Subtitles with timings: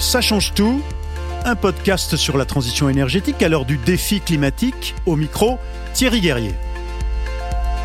[0.00, 0.80] Ça change tout.
[1.44, 4.94] Un podcast sur la transition énergétique à l'heure du défi climatique.
[5.04, 5.58] Au micro,
[5.92, 6.54] Thierry Guerrier.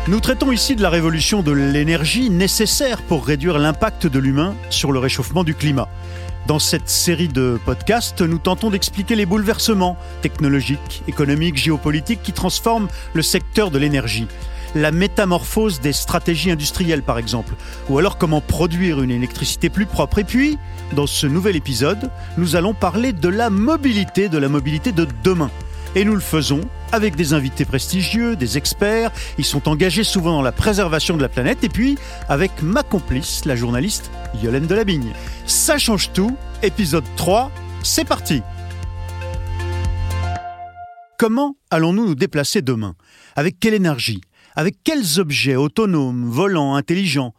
[0.08, 4.92] Nous traitons ici de la révolution de l'énergie nécessaire pour réduire l'impact de l'humain sur
[4.92, 5.88] le réchauffement du climat.
[6.46, 12.88] Dans cette série de podcasts, nous tentons d'expliquer les bouleversements technologiques, économiques, géopolitiques qui transforment
[13.12, 14.26] le secteur de l'énergie
[14.76, 17.54] la métamorphose des stratégies industrielles par exemple,
[17.88, 20.18] ou alors comment produire une électricité plus propre.
[20.18, 20.58] Et puis,
[20.92, 25.50] dans ce nouvel épisode, nous allons parler de la mobilité, de la mobilité de demain.
[25.94, 26.60] Et nous le faisons
[26.92, 31.30] avec des invités prestigieux, des experts, ils sont engagés souvent dans la préservation de la
[31.30, 31.96] planète, et puis
[32.28, 34.10] avec ma complice, la journaliste
[34.42, 35.12] Yolène Delabigne.
[35.46, 37.50] Ça change tout, épisode 3,
[37.82, 38.42] c'est parti.
[41.18, 42.94] Comment allons-nous nous déplacer demain?
[43.36, 44.20] Avec quelle énergie?
[44.56, 47.34] Avec quels objets autonomes, volants, intelligents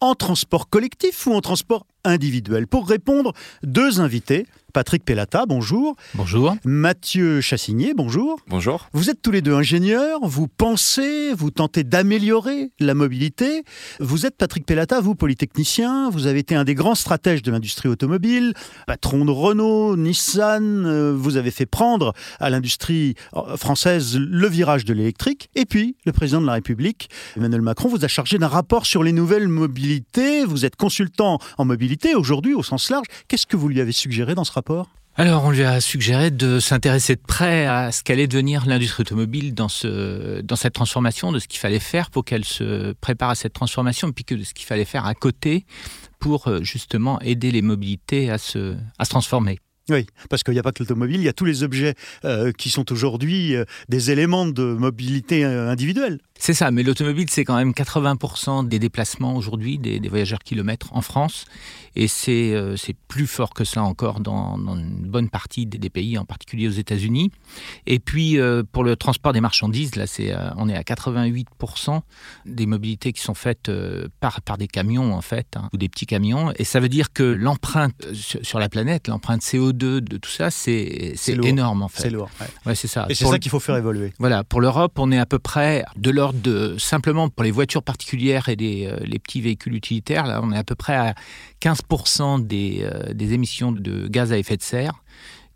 [0.00, 2.66] En transport collectif ou en transport individuel?
[2.66, 5.96] Pour répondre, deux invités Patrick Pellata, bonjour.
[6.14, 6.56] Bonjour.
[6.64, 8.40] Mathieu Chassigné, bonjour.
[8.48, 8.88] Bonjour.
[8.92, 13.64] Vous êtes tous les deux ingénieurs, vous pensez, vous tentez d'améliorer la mobilité.
[14.00, 17.88] Vous êtes Patrick Pellata, vous polytechnicien, vous avez été un des grands stratèges de l'industrie
[17.90, 18.54] automobile,
[18.86, 24.86] patron de Renault, Nissan, euh, vous avez fait prendre à l'industrie euh, française le virage
[24.86, 25.50] de l'électrique.
[25.54, 29.02] Et puis, le président de la République, Emmanuel Macron, vous a chargé d'un rapport sur
[29.02, 30.46] les nouvelles mobilités.
[30.46, 33.06] Vous êtes consultant en mobilité aujourd'hui au sens large.
[33.28, 34.61] Qu'est-ce que vous lui avez suggéré dans ce rapport
[35.14, 39.52] alors, on lui a suggéré de s'intéresser de près à ce qu'allait devenir l'industrie automobile
[39.52, 43.34] dans, ce, dans cette transformation, de ce qu'il fallait faire pour qu'elle se prépare à
[43.34, 45.66] cette transformation, puis que de ce qu'il fallait faire à côté
[46.18, 49.58] pour euh, justement aider les mobilités à se, à se transformer.
[49.90, 52.52] Oui, parce qu'il n'y a pas que l'automobile, il y a tous les objets euh,
[52.52, 56.20] qui sont aujourd'hui euh, des éléments de mobilité individuelle.
[56.42, 61.00] C'est ça, mais l'automobile, c'est quand même 80% des déplacements aujourd'hui, des, voyageurs kilomètres en
[61.00, 61.44] France.
[61.94, 66.24] Et euh, c'est plus fort que ça encore dans, une bonne partie des, pays, en
[66.24, 67.30] particulier aux États-Unis.
[67.86, 72.00] Et puis, euh, pour le transport des marchandises, là, c'est, euh, on est à 88%
[72.46, 73.70] des mobilités qui sont faites
[74.18, 76.52] par, par des camions, en fait, hein, ou des petits camions.
[76.56, 81.12] Et ça veut dire que l'empreinte sur, la planète, l'empreinte CO2 de tout ça, c'est,
[81.14, 82.02] c'est, énorme, en fait.
[82.02, 82.30] C'est lourd.
[82.66, 82.74] Ouais.
[82.74, 83.06] c'est ça.
[83.08, 84.12] Et c'est ça qu'il faut faire évoluer.
[84.18, 87.82] Voilà, pour l'Europe, on est à peu près de l'ordre de simplement pour les voitures
[87.82, 91.14] particulières et euh, les, petits véhicules utilitaires, là, on est à peu près à
[91.60, 95.02] 15% des, euh, des, émissions de gaz à effet de serre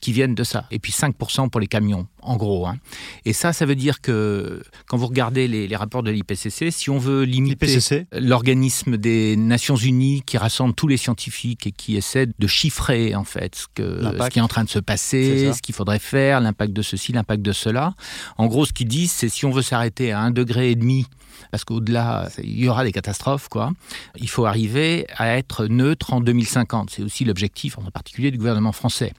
[0.07, 0.67] qui viennent de ça.
[0.71, 2.65] Et puis 5% pour les camions, en gros.
[2.65, 2.77] Hein.
[3.25, 6.99] Et ça, ça veut dire que quand vous regardez les, rapports de l'IPCC, si on
[6.99, 7.77] veut limiter
[8.13, 13.25] l'organisme des Nations Unies qui rassemble tous les scientifiques et qui essaie de chiffrer en
[13.25, 16.41] fait ce, que, ce qui est en train de se passer, ce qu'il faudrait faire,
[16.41, 17.95] l'impact de ceci, l'impact de cela.
[18.39, 21.07] En gros, ce qu'ils disent, c'est si on veut s'arrêter à un degré et demi
[21.51, 23.49] parce qu'au-delà, il y aura des catastrophes.
[23.49, 23.73] Quoi.
[24.19, 26.91] Il faut arriver à être neutre en 2050.
[26.91, 29.13] C'est aussi l'objectif, en particulier, du gouvernement français.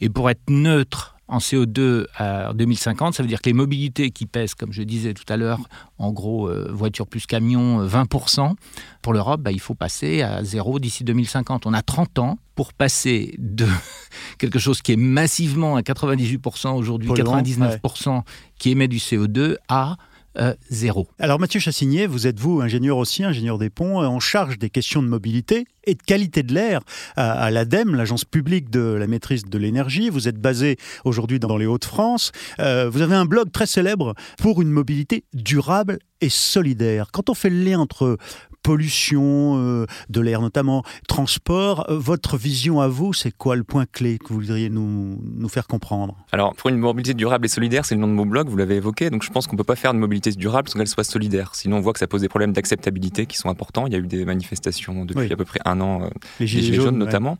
[0.00, 4.26] Et pour être neutre en CO2 en 2050, ça veut dire que les mobilités qui
[4.26, 5.60] pèsent, comme je disais tout à l'heure,
[5.96, 8.54] en gros, euh, voiture plus camion, 20%, euh,
[9.00, 11.64] pour l'Europe, bah, il faut passer à zéro d'ici 2050.
[11.64, 13.66] On a 30 ans pour passer de
[14.38, 18.22] quelque chose qui est massivement à 98% aujourd'hui, 99%
[18.58, 19.96] qui émet du CO2, à
[20.38, 21.08] euh, zéro.
[21.18, 25.02] Alors Mathieu Chassigné, vous êtes vous ingénieur aussi, ingénieur des ponts, en charge des questions
[25.02, 26.80] de mobilité et de qualité de l'air
[27.16, 30.08] à, l'ADEME, l'agence publique de la maîtrise de l'énergie.
[30.10, 32.32] Vous êtes basé aujourd'hui dans les Hauts-de-France.
[32.60, 37.08] Euh, vous avez un blog très célèbre pour une mobilité durable et solidaire.
[37.12, 38.16] Quand on fait le lien entre
[38.62, 41.90] pollution euh, de l'air notamment, transport.
[41.90, 45.48] Euh, votre vision à vous, c'est quoi le point clé que vous voudriez nous, nous
[45.48, 46.16] faire comprendre?
[46.32, 48.76] Alors, pour une mobilité durable et solidaire, c'est le nom de mon blog, vous l'avez
[48.76, 51.04] évoqué, donc je pense qu'on ne peut pas faire de mobilité durable sans qu'elle soit
[51.04, 51.54] solidaire.
[51.54, 53.86] Sinon, on voit que ça pose des problèmes d'acceptabilité qui sont importants.
[53.86, 56.08] Il y a eu des manifestations depuis à peu près un an, euh,
[56.40, 57.38] les Gilets, jaunes, notamment.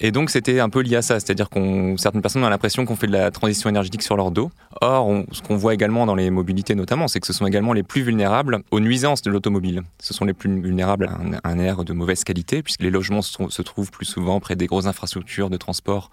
[0.00, 2.96] Et donc c'était un peu lié à ça, c'est-à-dire qu'on certaines personnes ont l'impression qu'on
[2.96, 4.50] fait de la transition énergétique sur leur dos.
[4.80, 7.82] Or, ce qu'on voit également dans les mobilités notamment, c'est que ce sont également les
[7.82, 9.82] plus vulnérables aux nuisances de l'automobile.
[10.00, 11.06] Ce sont les plus vulnérables
[11.42, 14.66] à un, air de mauvaise qualité, puisque les logements se, trouvent plus souvent près des
[14.66, 16.10] grosses infrastructures de transport.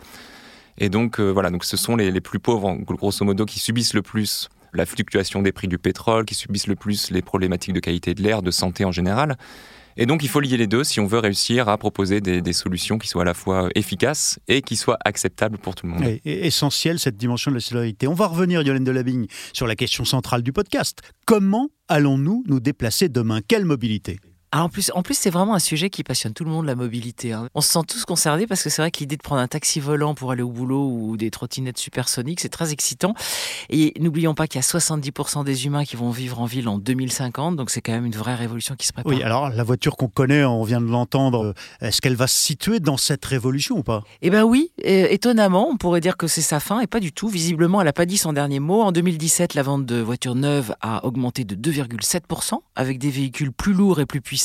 [0.77, 3.93] Et donc euh, voilà, donc ce sont les, les plus pauvres, grosso modo, qui subissent
[3.93, 7.79] le plus la fluctuation des prix du pétrole, qui subissent le plus les problématiques de
[7.79, 9.37] qualité de l'air, de santé en général.
[10.01, 12.97] Et donc, il faut lier les deux si on veut réussir à proposer des, solutions
[12.97, 16.03] qui soient à la fois efficaces et qui soient acceptables pour tout le monde.
[16.03, 18.07] Et, essentiel, cette dimension de la solidarité.
[18.07, 21.01] On va revenir, Yolène Delabigne, sur la question centrale du podcast.
[21.25, 23.41] Comment allons-nous nous déplacer demain?
[23.45, 24.19] Quelle mobilité?
[24.51, 26.73] Ah, en plus, en plus c'est vraiment un sujet qui passionne tout le monde, la
[26.73, 27.33] mobilité.
[27.33, 27.49] Hein.
[27.53, 29.79] On se sent tous concernés parce que c'est vrai que l'idée de prendre un taxi
[29.79, 33.13] volant pour aller au boulot ou des trottinettes supersoniques, c'est très excitant.
[33.69, 36.79] Et n'oublions pas qu'il y a 70% des humains qui vont vivre en ville en
[36.79, 39.13] 2050, donc c'est quand même une vraie révolution qui se prépare.
[39.13, 42.35] Oui, alors la voiture qu'on connaît, on vient de l'entendre, euh, est-ce qu'elle va se
[42.35, 44.03] situer dans cette révolution ou pas?
[44.23, 47.27] Eh bien oui, étonnamment, on pourrait dire que c'est sa fin, et pas du tout.
[47.27, 48.81] Visiblement, elle n'a pas dit son dernier mot.
[48.81, 53.73] En 2017, la vente de voitures neuves a augmenté de 2,7%, avec des véhicules plus
[53.73, 54.38] lourds et plus puissants,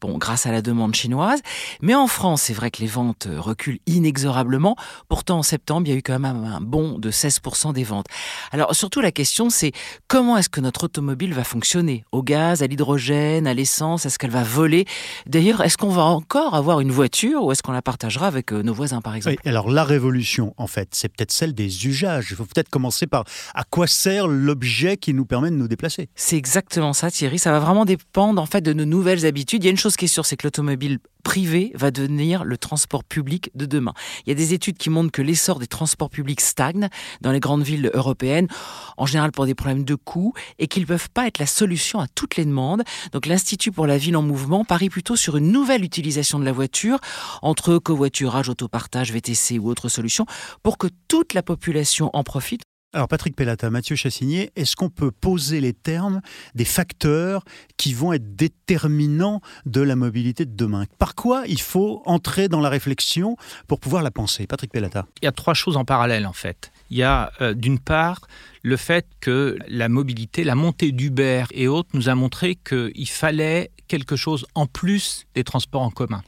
[0.00, 1.40] bon, grâce à la demande chinoise.
[1.82, 4.76] Mais en France, c'est vrai que les ventes reculent inexorablement.
[5.08, 8.06] Pourtant, en septembre, il y a eu quand même un bond de 16% des ventes.
[8.52, 9.72] Alors, surtout, la question, c'est
[10.08, 12.04] comment est-ce que notre automobile va fonctionner?
[12.12, 14.86] Au gaz, à l'hydrogène, à l'essence Est-ce qu'elle va voler?
[15.26, 18.62] D'ailleurs, est-ce qu'on va encore avoir une voiture ou est-ce qu'on la partagera avec euh,
[18.62, 19.36] nos voisins, par exemple?
[19.44, 22.28] Alors, la révolution, en fait, c'est peut-être celle des usages.
[22.30, 26.08] Il faut peut-être commencer par à quoi sert l'objet qui nous permet de nous déplacer.
[26.14, 27.38] C'est exactement ça, Thierry.
[27.38, 29.64] Ça va vraiment dépendre, en fait, de nos nouvelles habitudes.
[29.64, 32.58] Il y a une chose qui est sûre, c'est que l'automobile privé va devenir le
[32.58, 33.94] transport public de demain.
[34.24, 36.88] Il y a des études qui montrent que l'essor des transports publics stagne
[37.20, 38.48] dans les grandes villes européennes,
[38.96, 42.00] en général pour des problèmes de coûts, et qu'ils ne peuvent pas être la solution
[42.00, 42.82] à toutes les demandes.
[43.12, 46.52] Donc l'Institut pour la ville en mouvement parie plutôt sur une nouvelle utilisation de la
[46.52, 46.98] voiture,
[47.42, 50.26] entre covoiturage, autopartage, VTC ou autres solutions,
[50.62, 52.62] pour que toute la population en profite.
[52.92, 56.20] Alors Patrick Pellata, Mathieu Chassigné, est-ce qu'on peut poser les termes
[56.56, 57.44] des facteurs
[57.76, 60.86] qui vont être déterminants de la mobilité de demain?
[60.98, 63.36] Par quoi il faut entrer dans la réflexion
[63.68, 64.48] pour pouvoir la penser?
[64.48, 65.06] Patrick Pellata.
[65.22, 66.72] Il y a trois choses en parallèle en fait.
[66.90, 68.22] Il y a euh, d'une part
[68.64, 73.70] le fait que la mobilité, la montée d'Uber et autres nous a montré qu'il fallait
[73.86, 76.24] quelque chose en plus des transports en commun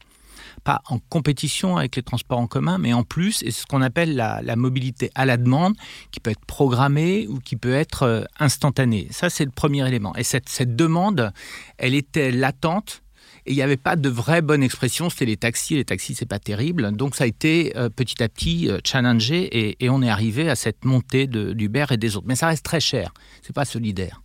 [0.64, 3.82] pas en compétition avec les transports en commun, mais en plus, et c'est ce qu'on
[3.82, 5.74] appelle la, mobilité à la demande,
[6.10, 9.08] qui peut être programmée ou qui peut être euh, instantanée.
[9.10, 10.14] Ça, c'est le premier élément.
[10.16, 11.32] Et cette, demande,
[11.78, 13.02] elle était latente
[13.44, 15.74] et il n'y avait pas de vraie bonne expression, c'était les taxis.
[15.74, 16.92] Les taxis, c'est pas terrible.
[16.92, 20.48] Donc ça a été euh, petit à petit euh, challengé et, et, on est arrivé
[20.48, 22.26] à cette montée d'Uber et des autres.
[22.28, 23.12] Mais ça reste très cher,
[23.42, 24.22] c'est pas solidaire.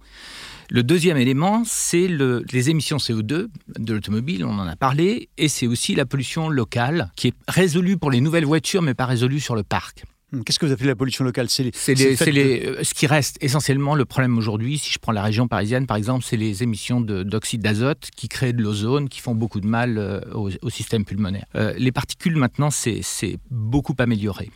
[0.70, 3.48] Le deuxième élément, c'est le, les émissions CO2
[3.80, 7.98] de l'automobile, on en a parlé, et c'est aussi la pollution locale, qui est résolue
[7.98, 10.04] pour les nouvelles voitures, mais pas résolue sur le parc.
[10.34, 11.48] Hmm, qu'est-ce que vous appelez la pollution locale?
[11.50, 14.78] C'est euh, ce qui reste essentiellement le problème aujourd'hui.
[14.78, 18.52] Si je prends la région parisienne, par exemple, c'est les émissions d'oxyde d'azote qui créent
[18.52, 21.46] de l'ozone, qui font beaucoup de mal euh, au, système pulmonaire.
[21.56, 23.02] Euh, les particules, maintenant, c'est
[23.50, 24.50] beaucoup amélioré.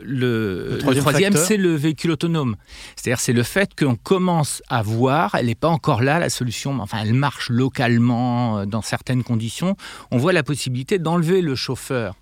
[0.00, 2.56] Le, troisième, c'est le véhicule autonome.
[2.96, 6.74] C'est-à-dire, c'est le fait qu'on commence à voir, elle n'est pas encore là, la solution,
[6.74, 9.76] mais enfin, elle marche localement euh, dans certaines conditions.
[10.10, 12.14] On voit la possibilité d'enlever le chauffeur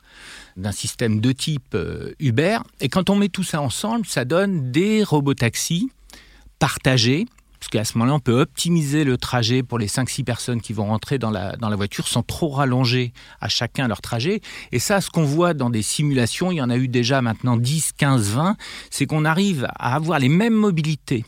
[0.56, 2.58] d'un système de type euh, Uber.
[2.80, 5.90] Et quand on met tout ça ensemble, ça donne des robotaxis
[6.58, 7.26] partagés
[7.66, 10.86] parce qu'à ce moment-là, on peut optimiser le trajet pour les 5-6 personnes qui vont
[10.86, 14.40] rentrer dans la, voiture sans trop rallonger à chacun leur trajet.
[14.70, 17.56] Et ça, ce qu'on voit dans des simulations, il y en a eu déjà maintenant
[17.56, 18.56] 10, 15, 20,
[18.90, 21.24] c'est qu'on arrive à avoir les mêmes mobilités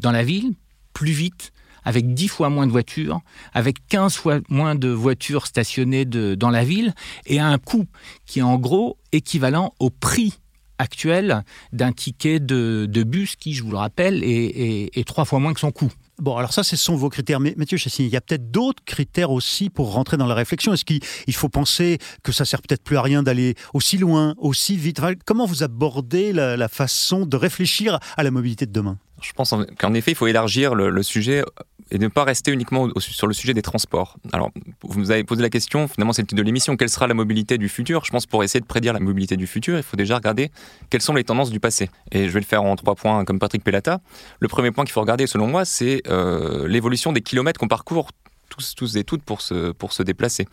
[0.00, 0.52] dans la ville,
[0.94, 1.52] plus vite,
[1.84, 3.20] avec 10 fois moins de voitures,
[3.52, 6.92] avec 15 fois moins de voitures stationnées dans la ville,
[7.26, 7.86] et à un coût
[8.26, 10.40] qui est en gros équivalent au prix
[10.82, 15.60] actuel d'un ticket de, bus qui, je vous le rappelle, est, trois fois moins que
[15.60, 15.90] son coût.
[16.18, 17.40] Bon, alors ça, ce sont vos critères.
[17.40, 20.72] Mais Mathieu Chassine, il y a peut-être d'autres critères aussi pour rentrer dans la réflexion.
[20.72, 24.76] Est-ce qu'il faut penser que ça sert peut-être plus à rien d'aller aussi loin, aussi
[24.76, 25.00] vite?
[25.24, 28.98] Comment vous abordez la, façon de réfléchir à la mobilité de demain?
[29.22, 31.42] Je pense qu'en effet, il faut élargir le sujet
[31.92, 34.16] et ne pas rester uniquement sur le sujet des transports.
[34.32, 34.50] Alors,
[34.82, 37.12] vous nous avez posé la question, finalement c'est le titre de l'émission, quelle sera la
[37.12, 38.04] mobilité du futur?
[38.06, 40.50] Je pense pour essayer de prédire la mobilité du futur, il faut déjà regarder
[40.88, 41.90] quelles sont les tendances du passé.
[42.10, 44.00] Et je vais le faire en trois points comme Patrick Pellata.
[44.40, 48.10] Le premier point qu'il faut regarder selon moi, c'est euh, l'évolution des kilomètres qu'on parcourt
[48.48, 50.48] tous, tous et toutes pour se, pour se déplacer.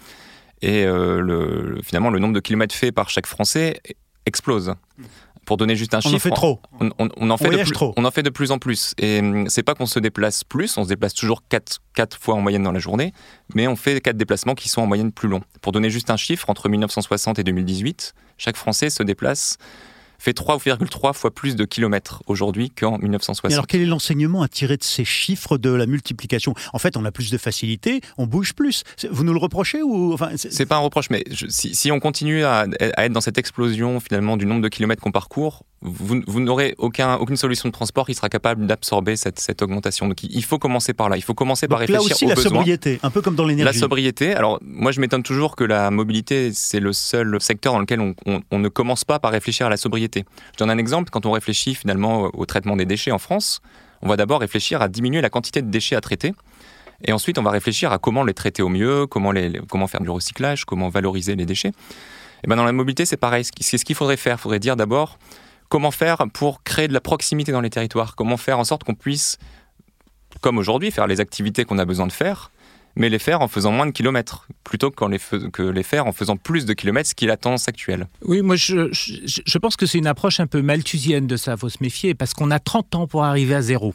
[0.61, 3.79] Et euh, le, finalement, le nombre de kilomètres faits par chaque Français
[4.25, 4.73] explose.
[5.49, 6.59] Pour donner juste un chiffre, on en fait trop.
[6.79, 7.91] On, en fait de trop.
[7.97, 8.93] on en fait de plus en plus.
[8.99, 12.35] Et hum, c'est pas qu'on se déplace plus, on se déplace toujours 4, 4 fois
[12.35, 13.13] en moyenne dans la journée,
[13.55, 15.41] mais on fait 4 déplacements qui sont en moyenne plus longs.
[15.63, 19.57] Pour donner juste un chiffre, entre 1960 et 2018, chaque Français se déplace
[20.19, 23.51] fait 3,3 fois plus de kilomètres aujourd'hui qu'en 1960.
[23.51, 26.53] alors quel est l'enseignement à tirer de ces chiffres de la multiplication?
[26.73, 28.83] En fait, on a plus de facilité, on bouge plus.
[29.09, 32.67] Vous nous le reprochez ou enfin, C'est pas un reproche, mais si, on continue à,
[32.95, 37.15] à, être dans cette explosion finalement du nombre de kilomètres qu'on parcourt, vous, n'aurez aucun,
[37.15, 40.09] aucune solution de transport qui sera capable d'absorber cette, cette, augmentation.
[40.09, 41.15] Donc il faut commencer par là.
[41.15, 43.73] Il faut commencer par réfléchir là aussi, la sobriété, un peu comme dans l'énergie.
[43.73, 44.33] La sobriété.
[44.35, 48.13] Alors moi, je m'étonne toujours que la mobilité, c'est le seul secteur dans lequel on,
[48.51, 50.25] on, ne commence pas par réfléchir à la sobriété.
[50.53, 51.11] Je donne un exemple.
[51.11, 53.61] Quand on réfléchit finalement au traitement des déchets en France,
[54.01, 56.33] on va d'abord réfléchir à diminuer la quantité de déchets à traiter.
[57.05, 60.01] Et ensuite, on va réfléchir à comment les traiter au mieux, comment, les, comment faire
[60.01, 61.71] du recyclage, comment valoriser les déchets.
[62.43, 63.45] Et ben dans la mobilité, c'est pareil.
[63.61, 64.35] C'est ce qu'il faudrait faire.
[64.37, 65.17] Il faudrait dire d'abord
[65.69, 68.95] comment faire pour créer de la proximité dans les territoires, comment faire en sorte qu'on
[68.95, 69.37] puisse,
[70.41, 72.51] comme aujourd'hui, faire les activités qu'on a besoin de faire,
[72.95, 76.65] mais les faire en faisant moins de kilomètres, plutôt que, les, faire en faisant plus
[76.65, 78.07] de kilomètres, ce qui est la tendance actuelle.
[78.23, 81.57] Oui, moi je, je, pense que c'est une approche un peu malthusienne de ça, il
[81.59, 83.93] faut se méfier, parce qu'on a 30 ans pour arriver à zéro.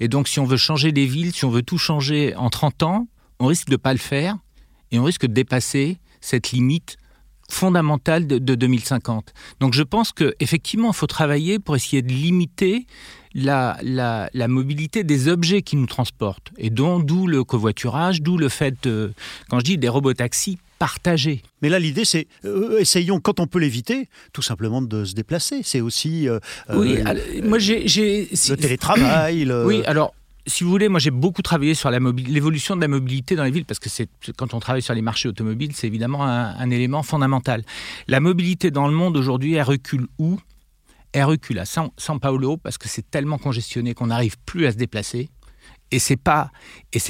[0.00, 2.82] Et donc si on veut changer les villes, si on veut tout changer en 30
[2.82, 4.36] ans, on risque de ne pas le faire,
[4.92, 6.96] et on risque de dépasser cette limite
[7.50, 9.32] fondamentale de, 2050.
[9.60, 12.86] Donc je pense qu'effectivement, il faut travailler pour essayer de limiter
[13.34, 16.52] la, la, mobilité des objets qui nous transportent.
[16.56, 18.88] Et d'où le covoiturage, d'où le fait,
[19.48, 21.42] quand je dis des robotaxis, partagés.
[21.62, 25.60] Mais là, l'idée, c'est euh, essayons, quand on peut l'éviter, tout simplement de se déplacer.
[25.62, 26.28] C'est aussi.
[26.28, 26.38] Euh,
[26.74, 26.98] oui,
[27.42, 27.84] moi j'ai.
[27.84, 29.46] Le télétravail.
[29.66, 30.14] Oui, alors
[30.46, 33.64] si vous voulez, moi j'ai beaucoup travaillé sur l'évolution de la mobilité dans les villes,
[33.64, 33.88] parce que
[34.32, 37.64] quand on travaille sur les marchés automobiles, c'est évidemment un, élément fondamental.
[38.06, 40.38] La mobilité dans le monde aujourd'hui, elle recule où?
[41.12, 44.76] Elle recule à San, Paolo, parce que c'est tellement congestionné qu'on n'arrive plus à se
[44.76, 45.30] déplacer.
[45.90, 46.50] Et c'est pas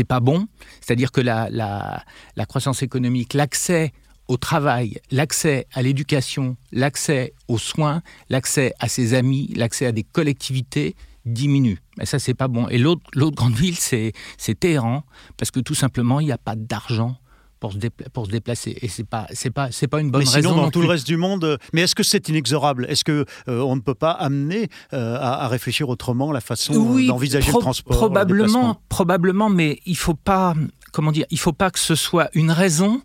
[0.07, 0.47] pas bon.
[0.81, 3.93] C'est-à-dire que la, la croissance économique, l'accès
[4.29, 10.03] au travail, l'accès à l'éducation, l'accès aux soins, l'accès à ses amis, l'accès à des
[10.03, 10.95] collectivités,
[11.27, 11.79] diminue.
[11.99, 12.69] Mais ça, c'est pas bon.
[12.69, 13.03] Et l'autre
[13.35, 14.13] grande ville, c'est
[14.59, 15.05] Téhéran,
[15.37, 17.17] parce que tout simplement, il n'y a pas d'argent
[17.61, 17.79] pour se,
[18.13, 18.77] pour se déplacer.
[18.81, 21.07] Et c'est pas c'est pas c'est pas une bonne mais sinon, dans tout le reste
[21.07, 21.45] du monde.
[21.45, 22.87] Euh, mais est-ce que c'est inexorable?
[22.89, 27.53] Est-ce que euh, on ne peut pas amener euh, à, réfléchir autrement la façon d'envisager
[27.53, 30.55] le transport Probablement, probablement, mais il faut pas
[30.93, 33.03] comment dire Il faut pas que ce soit une raison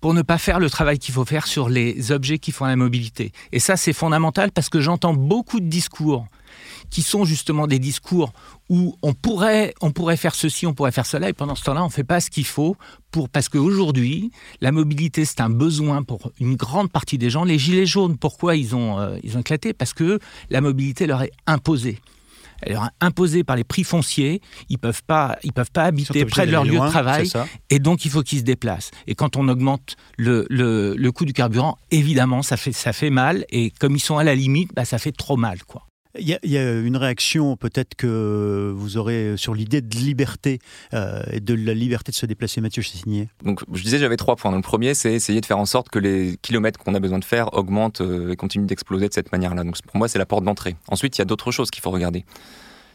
[0.00, 2.76] pour ne pas faire le travail qu'il faut faire sur les objets qui font la
[2.76, 3.32] mobilité.
[3.50, 6.26] Et ça, c'est fondamental parce que j'entends beaucoup de discours
[6.90, 8.32] qui sont justement des discours
[8.68, 11.82] où on pourrait, on pourrait faire ceci, on pourrait faire cela, et pendant ce temps-là,
[11.82, 12.76] on ne fait pas ce qu'il faut
[13.10, 17.44] pour, parce qu'aujourd'hui, la mobilité, c'est un besoin pour une grande partie des gens.
[17.44, 19.72] Les gilets jaunes, pourquoi ils ont, euh, ils ont éclaté?
[19.72, 20.18] Parce que
[20.50, 21.98] la mobilité leur est imposée.
[22.60, 24.42] Elle leur est imposée par les prix fonciers.
[24.68, 27.30] Ils peuvent pas, ils peuvent pas habiter près de leur lieu de travail,
[27.70, 28.90] et donc il faut qu'ils se déplacent.
[29.06, 33.10] Et quand on augmente le, le, le, coût du carburant, évidemment, ça fait, ça fait
[33.10, 33.44] mal.
[33.50, 35.87] Et comme ils sont à la limite, bah, ça fait trop mal, quoi.
[36.18, 40.58] Il y, a une réaction peut-être que vous aurez sur l'idée de liberté
[40.94, 43.28] euh, et de la liberté de se déplacer, Mathieu Chessigné.
[43.44, 44.54] Donc, je disais, j'avais trois points.
[44.54, 47.24] le premier, c'est essayer de faire en sorte que les kilomètres qu'on a besoin de
[47.24, 49.64] faire augmentent euh, et continuent d'exploser de cette manière-là.
[49.64, 50.76] Donc, pour moi, c'est la porte d'entrée.
[50.88, 52.24] Ensuite, il y a d'autres choses qu'il faut regarder.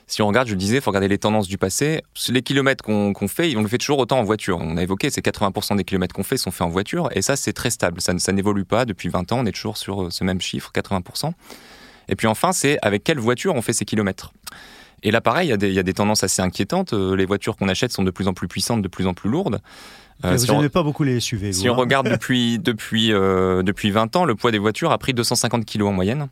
[0.07, 2.01] Si on regarde, je le disais, il faut regarder les tendances du passé.
[2.29, 4.59] Les kilomètres qu'on fait, on le fait toujours autant en voiture.
[4.61, 7.09] On a évoqué, c'est 80% des kilomètres qu'on fait sont faits en voiture.
[7.13, 8.01] Et ça, c'est très stable.
[8.01, 8.85] Ça, ça n'évolue pas.
[8.85, 11.31] Depuis 20 ans, on est toujours sur euh, ce même chiffre, 80%.
[12.07, 14.33] Et puis enfin, c'est avec quelle voiture on fait ces kilomètres.
[15.03, 16.93] Et là, pareil, il y, a des tendances assez inquiétantes.
[16.93, 19.29] Euh, les voitures qu'on achète sont de plus en plus puissantes, de plus en plus
[19.29, 19.59] lourdes.
[20.23, 21.51] Euh, vous n'aimez pas beaucoup les SUV.
[21.51, 21.75] Si on hein.
[21.75, 25.83] regarde depuis, depuis, euh, depuis 20 ans, le poids des voitures a pris 250 kg
[25.83, 26.29] en moyenne.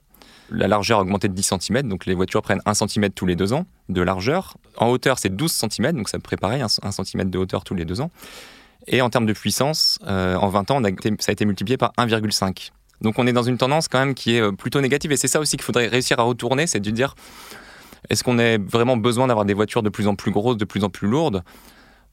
[0.53, 3.35] La largeur a augmenté de 10 cm, donc les voitures prennent 1 cm tous les
[3.35, 4.57] 2 ans de largeur.
[4.77, 7.85] En hauteur, c'est 12 cm, donc ça me pareil, 1, cm de hauteur tous les
[7.85, 8.11] 2 ans.
[8.87, 10.81] Et en termes de puissance, en 20 ans,
[11.19, 12.71] ça a été multiplié par 1,5.
[13.01, 15.11] Donc on est dans une tendance quand même qui est euh, plutôt négative.
[15.11, 17.15] Et c'est ça aussi qu'il faudrait réussir à retourner, c'est de dire
[18.09, 20.83] est-ce qu'on a vraiment besoin d'avoir des voitures de plus en plus grosses, de plus
[20.83, 21.43] en plus lourdes?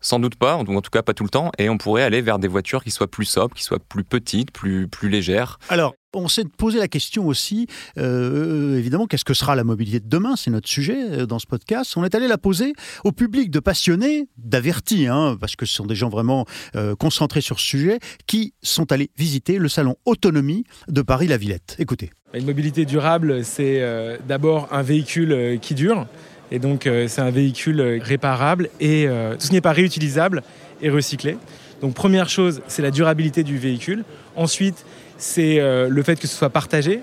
[0.01, 2.39] Sans doute pas, en tout cas pas tout le temps, et on pourrait aller vers
[2.39, 5.59] des voitures qui soient plus sobres, qui soient plus petites, plus, plus légères.
[5.71, 7.67] Alors, on s'est posé la question aussi,
[7.99, 10.37] euh, évidemment, qu'est-ce que sera la mobilité de demain?
[10.37, 11.97] C'est notre sujet euh, dans ce podcast.
[11.97, 12.73] On est allé la poser
[13.05, 16.47] au public de passionnés, d'avertis, hein, parce que ce sont des gens vraiment
[16.77, 21.77] euh, concentrés sur ce sujet, qui sont allés visiter le salon Autonomie de Paris-La Villette.
[21.79, 22.11] Écoutez.
[22.35, 23.83] Une mobilité durable, c'est
[24.27, 26.07] d'abord un véhicule qui dure.
[26.51, 29.73] Et donc, euh, c'est un véhicule euh, réparable et euh, tout ce qui n'est pas
[29.73, 30.43] réutilisable
[30.83, 31.37] est recyclé.
[31.83, 34.05] Donc, première chose, c'est la durabilité du véhicule.
[34.35, 34.85] Ensuite,
[35.19, 37.01] c'est le fait que ce soit partagé,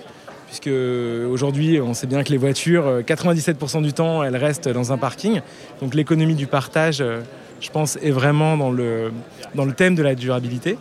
[0.48, 4.98] puisque aujourd'hui, on sait bien que les voitures, 97% du temps, elles restent dans un
[4.98, 5.40] parking.
[5.80, 7.02] Donc, l'économie du partage,
[7.60, 9.12] je pense, est vraiment dans le,
[9.76, 10.78] thème de la durabilité.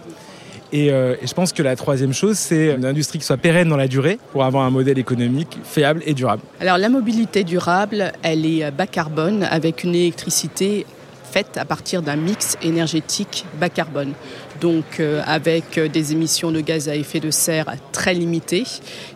[0.74, 3.78] Euh, et, je pense que la troisième chose, c'est une industrie qui soit pérenne dans
[3.78, 6.42] la durée pour avoir un modèle économique fiable et durable.
[6.60, 10.86] Alors la mobilité durable, elle est bas carbone avec une électricité
[11.32, 14.14] faite à partir d'un mix énergétique bas carbone.
[14.62, 18.66] Donc euh, avec des émissions de gaz à effet de serre très limitées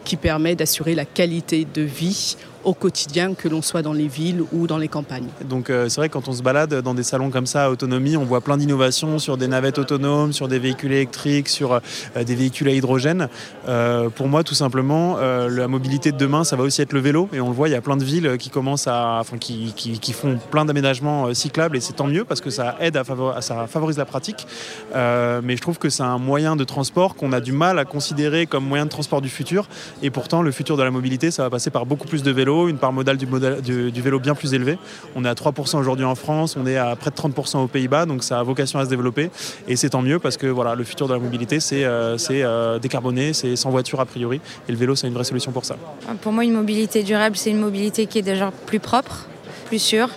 [0.03, 4.43] qui permet d'assurer la qualité de vie au quotidien, que l'on soit dans les villes
[4.51, 5.27] ou dans les campagnes.
[5.45, 8.17] Donc euh, c'est vrai quand on se balade dans des salons comme ça à autonomie,
[8.17, 11.79] on voit plein d'innovations sur des navettes autonomes, sur des véhicules électriques, sur euh,
[12.23, 13.29] des véhicules à hydrogène.
[13.67, 17.29] Euh, pour moi, tout simplement, la mobilité de demain, ça va aussi être le vélo.
[17.33, 19.73] Et on le voit, il y a plein de villes qui commencent à, enfin, qui,
[19.73, 23.03] qui, font plein d'aménagements cyclables et c'est tant mieux parce que ça aide à,
[23.41, 24.47] ça favorise la pratique.
[24.93, 28.45] mais je trouve que c'est un moyen de transport qu'on a du mal à considérer
[28.45, 29.67] comme moyen de transport du futur.
[30.01, 32.48] Et pourtant, le futur de la mobilité, ça va passer par beaucoup plus de vélos
[32.67, 34.77] une part modale du, vélo bien plus élevée.
[35.15, 38.05] On est à 3% aujourd'hui en France, on est à près de 30% aux Pays-Bas,
[38.05, 39.29] donc ça a vocation à se développer.
[39.67, 42.79] Et c'est tant mieux parce que voilà, le futur de la mobilité, c'est euh, euh,
[42.79, 44.41] décarboné, c'est sans voiture a priori.
[44.67, 45.75] Et le vélo, c'est une vraie solution pour ça.
[46.21, 49.27] Pour moi, une mobilité durable, c'est une mobilité qui est déjà plus propre,
[49.67, 50.09] plus sûre,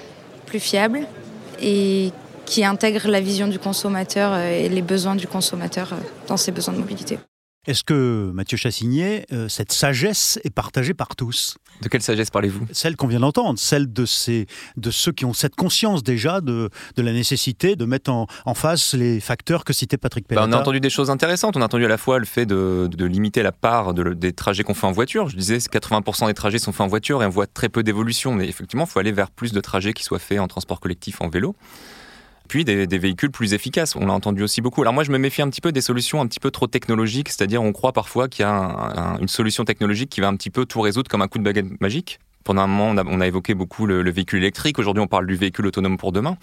[0.46, 1.00] plus fiable
[1.60, 2.10] et
[2.46, 5.90] qui intègre la vision du consommateur euh, et les besoins du consommateur
[6.28, 7.18] dans ses besoins de mobilité.
[7.68, 11.58] Est-ce que, Mathieu Chassignet, euh, cette sagesse est partagée par tous?
[11.80, 12.66] De quelle sagesse parlez-vous?
[12.72, 16.70] Celle qu'on vient d'entendre, celle de, ces, de ceux qui ont cette conscience déjà de,
[16.96, 20.44] de la nécessité de mettre en, en, face les facteurs que citait Patrick Pellata.
[20.44, 21.56] Bah, on a entendu des choses intéressantes.
[21.56, 24.64] On a entendu à la fois le fait de, de limiter la part des trajets
[24.64, 25.28] qu'on fait en voiture.
[25.28, 28.34] Je disais 80% des trajets sont faits en voiture et on voit très peu d'évolution.
[28.34, 31.20] Mais effectivement, il faut aller vers plus de trajets qui soient faits en transport collectif,
[31.20, 31.54] en vélo
[32.52, 33.96] puis des, véhicules plus efficaces.
[33.96, 34.82] On l'a entendu aussi beaucoup.
[34.82, 37.30] Alors moi, je me méfie un petit peu des solutions un petit peu trop technologiques,
[37.30, 40.66] c'est-à-dire on croit parfois qu'il y a une solution technologique qui va un petit peu
[40.66, 42.18] tout résoudre comme un coup de baguette magique.
[42.44, 44.78] Pendant un moment, on a, évoqué beaucoup le, véhicule électrique.
[44.78, 46.36] Aujourd'hui, on parle du véhicule autonome pour demain.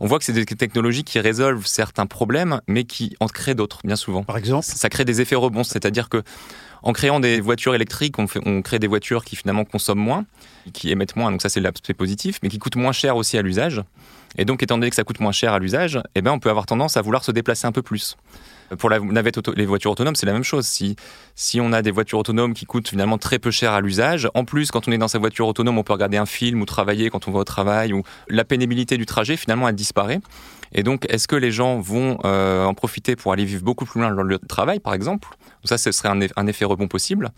[0.00, 3.80] On voit que c'est des technologies qui résolvent certains problèmes, mais qui en créent d'autres,
[3.84, 4.24] bien souvent.
[4.24, 6.22] Par exemple Ça crée des effets rebonds, c'est-à-dire que
[6.82, 10.24] en créant des voitures électriques, on, on crée des voitures qui finalement consomment moins,
[10.72, 13.42] qui émettent moins, donc ça c'est l'aspect positif, mais qui coûtent moins cher aussi à
[13.42, 13.82] l'usage.
[14.38, 16.50] Et donc, étant donné que ça coûte moins cher à l'usage, eh ben, on peut
[16.50, 18.16] avoir tendance à vouloir se déplacer un peu plus.
[18.78, 20.66] Pour les voitures autonomes, c'est la même chose.
[21.34, 24.44] Si, on a des voitures autonomes qui coûtent finalement très peu cher à l'usage, en
[24.44, 27.10] plus, quand on est dans sa voiture autonome, on peut regarder un film ou travailler
[27.10, 30.20] quand on va au travail, ou la pénibilité du trajet, finalement, elle disparaît.
[30.72, 34.00] Et donc, est-ce que les gens vont euh, en profiter pour aller vivre beaucoup plus
[34.00, 35.28] loin leur lieu de travail, par exemple?
[35.64, 37.32] Ça, ce serait un effet rebond possible.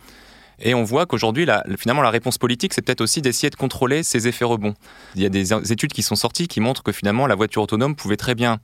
[0.61, 1.47] Et on voit qu'aujourd'hui,
[1.79, 4.75] finalement, la réponse politique, c'est peut-être aussi d'essayer de contrôler ces effets rebonds.
[5.15, 7.97] Il y a des études qui sont sorties qui montrent que finalement, la voiture autonome
[7.97, 8.61] pouvait très bien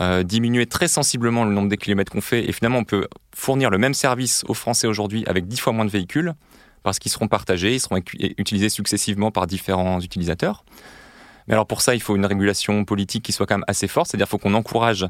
[0.00, 2.48] euh, diminuer très sensiblement le nombre de kilomètres qu'on fait.
[2.48, 5.84] Et finalement, on peut fournir le même service aux Français aujourd'hui avec dix fois moins
[5.84, 6.34] de véhicules
[6.82, 8.00] parce qu'ils seront partagés, ils seront
[8.38, 10.64] utilisés successivement par différents utilisateurs.
[11.46, 14.08] Mais alors pour ça, il faut une régulation politique qui soit quand même assez forte,
[14.08, 15.06] c'est-à-dire faut qu'on encourage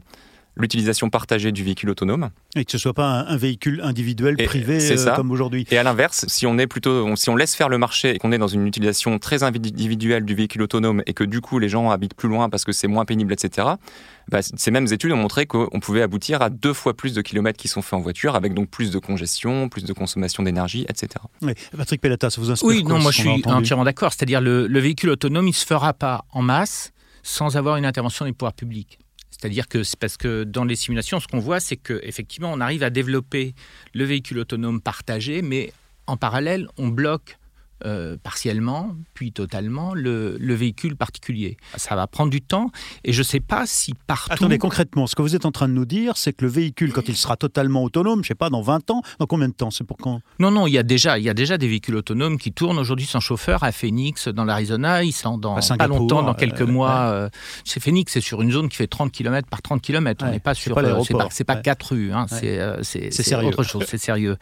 [0.61, 2.31] l'utilisation partagée du véhicule autonome.
[2.57, 5.67] Et que ce soit pas un, véhicule individuel privé euh, comme aujourd'hui.
[5.71, 8.33] Et à l'inverse, si on est plutôt, si on laisse faire le marché et qu'on
[8.33, 11.91] est dans une utilisation très individuelle du véhicule autonome et que du coup les gens
[11.91, 13.69] habitent plus loin parce que c'est moins pénible, etc.
[14.31, 17.59] Bah, ces mêmes études ont montré qu'on pouvait aboutir à deux fois plus de kilomètres
[17.59, 21.09] qui sont faits en voiture, avec donc plus de congestion, plus de consommation d'énergie, etc.
[21.43, 21.53] Oui.
[21.77, 24.13] Patrick Pellata, ça vous inspire Oui, non, moi je suis entièrement d'accord.
[24.13, 26.93] C'est-à-dire le, le véhicule autonome, il se fera pas en masse
[27.23, 29.00] sans avoir une intervention des pouvoirs publics.
[29.41, 32.83] C'est-à-dire que c'est parce que dans les simulations, ce qu'on voit, c'est qu'effectivement, on arrive
[32.83, 33.55] à développer
[33.95, 35.73] le véhicule autonome partagé, mais
[36.07, 37.39] en parallèle, on bloque
[37.85, 41.57] euh, partiellement, puis totalement, le, véhicule particulier.
[41.77, 42.71] Ça va prendre du temps
[43.05, 44.33] et je ne sais pas si partout...
[44.33, 46.93] Attendez, concrètement, ce que vous êtes en train de nous dire, c'est que le véhicule,
[46.93, 49.55] quand il sera totalement autonome, je ne sais pas, dans 20 ans, dans combien de
[49.55, 49.71] temps?
[49.71, 50.21] C'est pour quand?
[50.39, 52.79] Non, non, il y, a déjà, il y a déjà des véhicules autonomes qui tournent
[52.79, 55.03] aujourd'hui sans chauffeur à Phoenix, dans l'Arizona.
[55.05, 57.11] Ils sont dans pas longtemps, dans quelques euh, mois.
[57.11, 57.29] Euh,
[57.65, 60.25] chez Phoenix, c'est sur une zone qui fait 30 km par 30 km.
[60.27, 60.79] On n'est pas sur...
[61.33, 62.61] C'est pas, pas, quatre rues, hein, c'est
[63.45, 64.37] autre chose, c'est sérieux.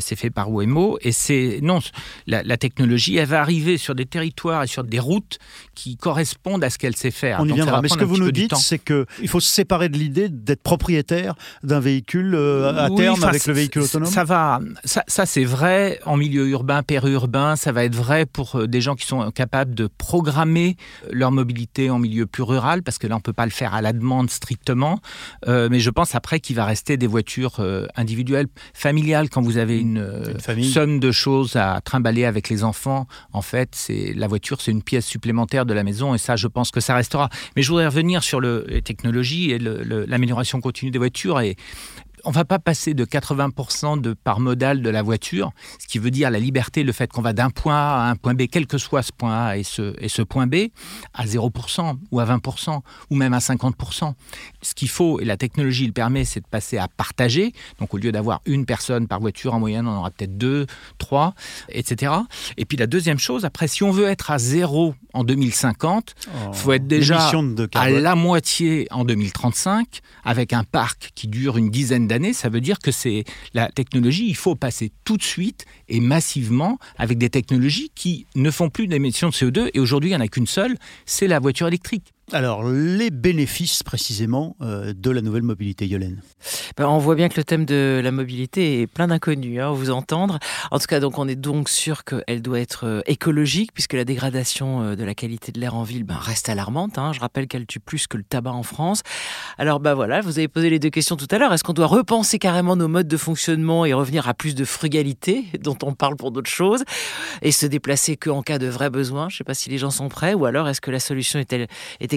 [0.00, 1.60] c'est fait par Waymo et c'est...
[1.62, 1.80] Non,
[2.26, 5.38] la, la technologie, elle va arriver sur des territoires et sur des routes
[5.74, 7.38] qui correspondent à ce qu'elle sait faire.
[7.40, 7.82] On y viendra.
[7.82, 11.34] Mais ce que vous nous dites, c'est qu'il faut se séparer de l'idée d'être propriétaire
[11.62, 14.10] d'un véhicule euh, à terme avec le véhicule autonome.
[14.10, 14.60] Ça va.
[14.84, 17.56] Ça, ça c'est vrai en milieu urbain, périurbain.
[17.56, 20.76] Ça va être vrai pour euh, des gens qui sont capables de programmer
[21.10, 23.82] leur mobilité en milieu plus rural, parce que là, on peut pas le faire à
[23.82, 25.00] la demande strictement.
[25.46, 27.60] Euh, mais je pense après qu'il va rester des voitures
[27.96, 33.06] individuelles, familiales, quand vous avez une, une somme de choses à trimballer avec les enfants
[33.32, 36.46] en fait, c'est la voiture, c'est une pièce supplémentaire de la maison, et ça, je
[36.46, 37.28] pense que ça restera.
[37.56, 41.40] Mais je voudrais revenir sur le, les technologies et l'amélioration continue des voitures.
[41.40, 41.56] Et
[42.24, 46.10] on va pas passer de 80% de part modale de la voiture, ce qui veut
[46.10, 48.66] dire la liberté, le fait qu'on va d'un point A à un point B, quel
[48.66, 50.68] que soit ce point A et ce, et ce point B,
[51.14, 52.80] à 0% ou à 20%
[53.10, 54.12] ou même à 50%.
[54.62, 57.52] Ce qu'il faut, et la technologie le permet, c'est de passer à partager.
[57.78, 60.66] Donc au lieu d'avoir une personne par voiture, en moyenne, on aura peut-être deux,
[60.98, 61.34] trois,
[61.68, 62.12] etc.
[62.56, 66.14] Et puis la deuxième chose, après, si on veut être à zéro en 2050,
[66.48, 67.30] il faut être déjà
[67.74, 72.60] à la moitié en 2035, avec un parc qui dure une dizaine d'années, ça veut
[72.60, 77.30] dire que c'est la technologie, il faut passer tout de suite et massivement avec des
[77.30, 79.70] technologies qui ne font plus d'émissions de CO2.
[79.74, 82.11] Et aujourd'hui, il n'y en a qu'une seule, c'est la voiture électrique.
[82.34, 86.22] Alors, les bénéfices précisément euh, de la nouvelle mobilité, Yolène
[86.78, 89.90] ben, On voit bien que le thème de la mobilité est plein d'inconnus, hein, vous
[89.90, 90.38] entendre.
[90.70, 94.06] En tout cas, donc, on est donc sûr qu'elle doit être euh, écologique, puisque la
[94.06, 96.96] dégradation euh, de la qualité de l'air en ville ben, reste alarmante.
[96.96, 97.12] Hein.
[97.12, 99.02] Je rappelle qu'elle tue plus que le tabac en France.
[99.58, 101.52] Alors, ben voilà, vous avez posé les deux questions tout à l'heure.
[101.52, 105.44] Est-ce qu'on doit repenser carrément nos modes de fonctionnement et revenir à plus de frugalité,
[105.60, 106.82] dont on parle pour d'autres choses,
[107.42, 109.90] et se déplacer qu'en cas de vrai besoin Je ne sais pas si les gens
[109.90, 111.68] sont prêts, ou alors est-ce que la solution est, -elle,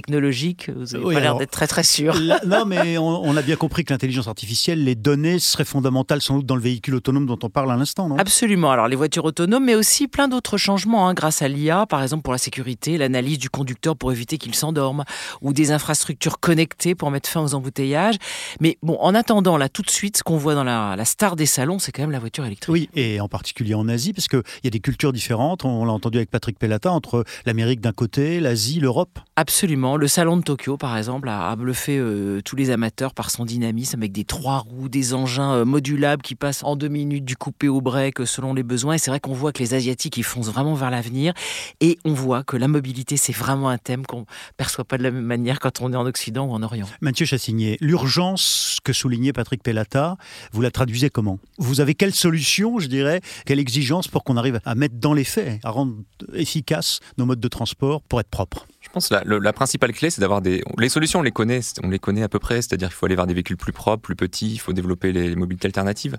[0.06, 2.16] technologique Vous n'avez pas l'air d'être très très sûr.
[2.46, 6.46] non, mais on, a bien compris que l'intelligence artificielle, les données seraient fondamentales sans doute
[6.46, 8.18] dans le véhicule autonome dont on parle à l'instant, non?
[8.18, 8.72] Absolument.
[8.72, 12.24] Alors les voitures autonomes, mais aussi plein d'autres changements hein, grâce à l'IA, par exemple
[12.24, 15.04] pour la sécurité, l'analyse du conducteur pour éviter qu'il s'endorme,
[15.42, 18.18] ou des infrastructures connectées pour mettre fin aux embouteillages.
[18.62, 21.36] Mais bon, en attendant, là tout de suite, ce qu'on voit dans la, la star
[21.36, 22.72] des salons, c'est quand même la voiture électrique.
[22.72, 25.66] Oui, et en particulier en Asie, parce qu'il y a des cultures différentes.
[25.66, 29.20] On l'a entendu avec Patrick Pellata entre l'Amérique d'un côté, l'Asie, l'Europe.
[29.36, 29.85] Absolument.
[29.94, 34.00] Le salon de Tokyo, par exemple, a, bluffé euh, tous les amateurs par son dynamisme
[34.00, 37.68] avec des trois roues, des engins euh, modulables qui passent en deux minutes du coupé
[37.68, 38.96] au break euh, selon les besoins.
[38.96, 41.34] Et c'est vrai qu'on voit que les Asiatiques, ils foncent vraiment vers l'avenir.
[41.82, 44.26] Et on voit que la mobilité, c'est vraiment un thème qu'on
[44.58, 46.88] perçoit pas de la même manière quand on est en Occident ou en Orient.
[47.02, 50.18] Mathieu Chassigné, l'urgence que soulignait Patrick Pellata,
[50.52, 51.38] vous la traduisez comment?
[51.60, 55.24] Vous avez quelle solution, je dirais, quelle exigence pour qu'on arrive à mettre dans les
[55.24, 55.96] faits, à rendre
[56.34, 58.66] efficaces nos modes de transport pour être propres?
[58.96, 60.64] Pense que la, principale clé, c'est d'avoir des.
[60.78, 63.16] Les solutions, on les connaît, on les connaît à peu près, c'est-à-dire qu'il faut aller
[63.16, 66.18] vers des véhicules plus propres, plus petits, il faut développer les mobilités alternatives.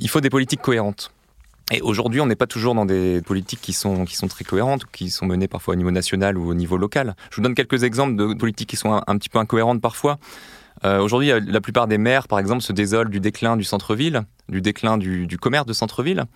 [0.00, 1.12] Il faut des politiques cohérentes.
[1.70, 4.86] Et aujourd'hui, on n'est pas toujours dans des politiques qui sont, qui sont très cohérentes,
[4.90, 7.14] qui sont menées parfois au niveau national ou au niveau local.
[7.30, 10.18] Je vous donne quelques exemples de politiques qui sont un, petit peu incohérentes parfois.
[10.84, 14.60] Euh, aujourd'hui, la plupart des maires, par exemple, se désolent du déclin du centre-ville, du
[14.60, 16.26] déclin du, du commerce de centre-ville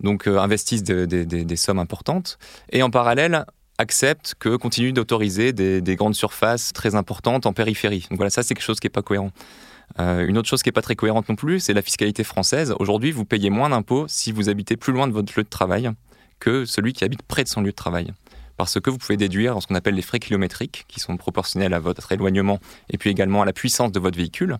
[0.00, 2.38] donc euh, investissent des sommes importantes.
[2.70, 3.46] Et en parallèle,
[3.78, 8.06] accepte que continue d'autoriser des, grandes surfaces très importantes en périphérie.
[8.10, 9.30] Donc voilà, ça c'est quelque chose qui n'est pas cohérent.
[10.00, 12.74] Euh, une autre chose qui n'est pas très cohérente non plus, c'est la fiscalité française.
[12.78, 15.90] Aujourd'hui, vous payez moins d'impôts si vous habitez plus loin de votre lieu de travail
[16.40, 18.12] que celui qui habite près de son lieu de travail.
[18.56, 21.78] Parce que vous pouvez déduire ce qu'on appelle les frais kilométriques, qui sont proportionnels à
[21.78, 22.58] votre éloignement
[22.90, 24.58] et puis également à la puissance de votre véhicule.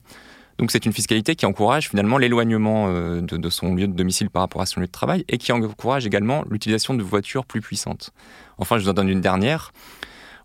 [0.58, 4.42] Donc c'est une fiscalité qui encourage finalement l'éloignement euh, de, son lieu de domicile par
[4.42, 8.10] rapport à son lieu de travail et qui encourage également l'utilisation de voitures plus puissantes.
[8.58, 9.72] Enfin, je vous en donne une dernière.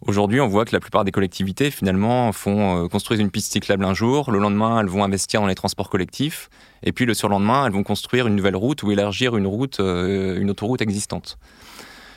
[0.06, 3.86] Aujourd'hui, on voit que la plupart des collectivités finalement font euh, construire une piste cyclable
[3.86, 6.50] un jour, le lendemain elles vont investir dans les transports collectifs,
[6.82, 9.46] et puis le surlendemain elles vont construire une nouvelle route ou élargir une
[9.80, 11.38] euh, une autoroute existante.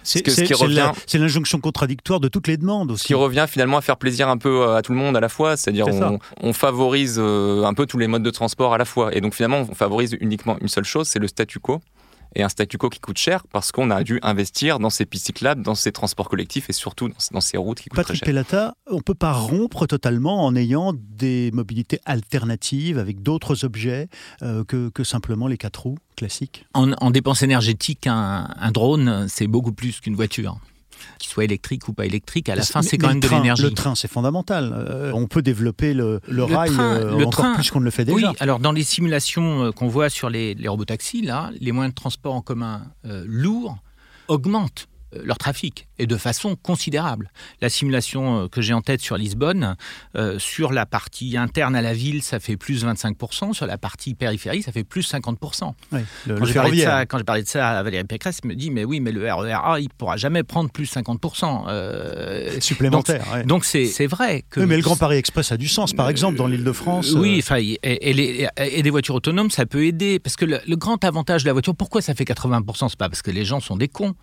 [0.05, 3.03] C'est l'injonction contradictoire de toutes les demandes aussi.
[3.03, 5.21] Ce qui revient finalement à faire plaisir un peu euh, à tout le monde à
[5.21, 8.79] la fois, c'est-à-dire on, on, favorise euh, un peu tous les modes de transport à
[8.79, 9.15] la fois.
[9.15, 11.81] Et donc finalement, on favorise uniquement une seule chose, c'est le statu quo
[12.35, 15.27] et un statu quo qui coûte cher parce qu'on a dû investir dans ces pistes
[15.27, 18.45] cyclables, dans ces transports collectifs et surtout dans ces routes qui coûtent Patrick très cher.
[18.45, 24.09] Pellata, on ne peut pas rompre totalement en ayant des mobilités alternatives avec d'autres objets
[24.43, 26.67] euh, que, que, simplement les quatre roues classiques?
[26.75, 30.59] En, en dépense énergétique, un, un drone, c'est beaucoup plus qu'une voiture
[31.19, 33.63] qu'il soit électrique ou pas électrique, à la fin, c'est quand même de l'énergie.
[33.63, 34.73] Le train, c'est fondamental.
[34.75, 38.31] Euh, on peut développer le, rail euh, le encore plus qu'on ne le fait déjà.
[38.31, 41.95] Oui, alors dans les simulations euh, qu'on voit sur les, les robotaxis, là, les moyens
[41.95, 42.83] de transport en commun
[43.27, 43.77] lourds
[44.29, 44.89] augmentent
[45.23, 47.31] leur trafic et de façon considérable.
[47.61, 49.77] La simulation euh, que j'ai en tête sur Lisbonne,
[50.17, 54.15] euh, sur la partie interne à la ville, ça fait plus 25%, sur la partie
[54.15, 55.37] périphérique, ça fait plus 50%.
[55.41, 56.55] quand j'ai
[57.25, 59.85] parlé, de ça à Valérie Pécresse, elle me dit, mais oui, mais le RERA, il
[59.85, 61.65] ne pourra jamais prendre plus 50%.
[61.69, 63.25] Euh, Supplémentaire.
[63.47, 64.61] Donc c'est vrai que...
[64.61, 67.13] mais le Grand Paris Express a du sens, par exemple, dans l'île de France.
[67.13, 71.03] Oui, et, et, et, des voitures autonomes, ça peut aider, parce que le, le grand
[71.05, 73.77] avantage de la voiture, pourquoi ça fait 80% C'est pas parce que les gens sont
[73.77, 74.15] des cons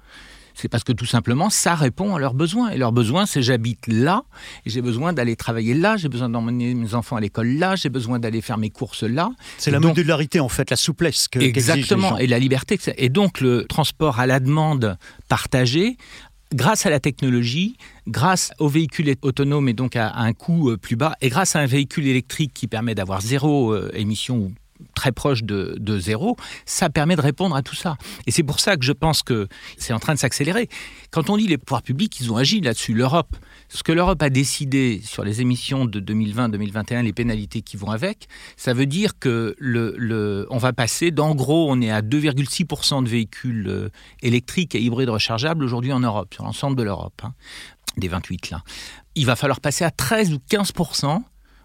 [0.53, 2.69] c'est parce que tout simplement, ça répond à leurs besoins.
[2.69, 4.23] Et leurs besoins, c'est j'habite là,
[4.65, 7.89] et j'ai besoin d'aller travailler là, j'ai besoin d'emmener mes enfants à l'école là, j'ai
[7.89, 9.31] besoin d'aller faire mes courses là.
[9.57, 12.79] C'est la modularité, en fait, la souplesse que Exactement, et la liberté.
[12.97, 15.97] Et donc, le transport à la demande partagé
[16.53, 20.95] grâce à la technologie, grâce aux véhicules autonomes et donc à, un coût euh, plus
[20.95, 24.53] bas, et grâce à un véhicule électrique qui permet d'avoir zéro euh, émission ou
[24.95, 27.97] très proche de, zéro, ça permet de répondre à tout ça.
[28.27, 30.69] Et c'est pour ça que je pense que c'est en train de s'accélérer.
[31.11, 32.93] Quand on dit les pouvoirs publics, ils ont agi là-dessus.
[32.93, 33.35] L'Europe,
[33.69, 38.27] ce que l'Europe a décidé sur les émissions de 2020-2021, les pénalités qui vont avec,
[38.57, 43.09] ça veut dire que le, on va passer, d'en gros, on est à 2,6% de
[43.09, 43.89] véhicules euh,
[44.21, 47.33] électriques et hybrides rechargeables aujourd'hui en Europe, sur l'ensemble de l'Europe, hein,
[47.97, 48.63] des 28 là.
[49.15, 51.21] Il va falloir passer à 13 ou 15%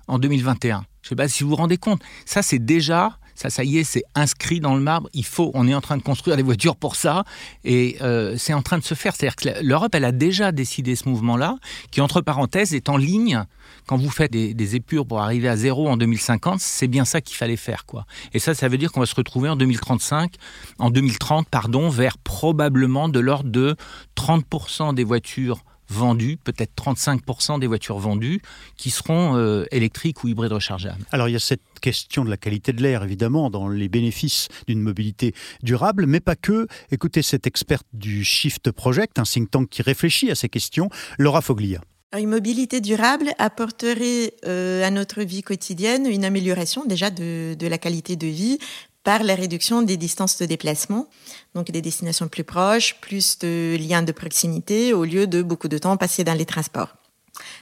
[0.09, 0.85] en 2021.
[1.03, 2.03] Je ne sais pas si vous vous rendez compte.
[2.25, 5.11] Ça, c'est déjà ça, ça y est, c'est inscrit dans le marbre.
[5.13, 7.25] Il faut, on est en train de construire des voitures pour ça,
[7.65, 9.15] et euh, c'est en train de se faire.
[9.15, 11.59] C'est-à-dire que l'Europe, elle a déjà décidé ce mouvement-là,
[11.91, 13.45] qui entre parenthèses est en ligne.
[13.87, 17.37] Quand vous faites des, épures pour arriver à zéro en 2050, c'est bien ça qu'il
[17.37, 18.07] fallait faire, quoi.
[18.33, 20.35] Et ça, ça veut dire qu'on va se retrouver en 2035,
[20.79, 23.77] en 2030, pardon, vers probablement de l'ordre de
[24.17, 28.41] 30% des voitures vendues, peut-être 35% des voitures vendues,
[28.77, 31.05] qui seront euh, électriques ou hybrides rechargeables.
[31.13, 34.49] Alors il y a cette question de la qualité de l'air, évidemment, dans les bénéfices
[34.67, 36.67] d'une mobilité durable, mais pas que.
[36.91, 41.41] Écoutez cette experte du Shift Project, un think tank qui réfléchit à ces questions, Laura
[41.41, 41.81] Foglia.
[42.17, 47.79] Une mobilité durable apporterait euh, à notre vie quotidienne une amélioration déjà de, de, la
[47.79, 48.59] qualité de vie
[49.07, 51.07] par la réduction des distances de déplacement,
[51.55, 55.79] donc des destinations plus proches, plus de liens de proximité au lieu de beaucoup de
[55.79, 56.93] temps passé dans les transports.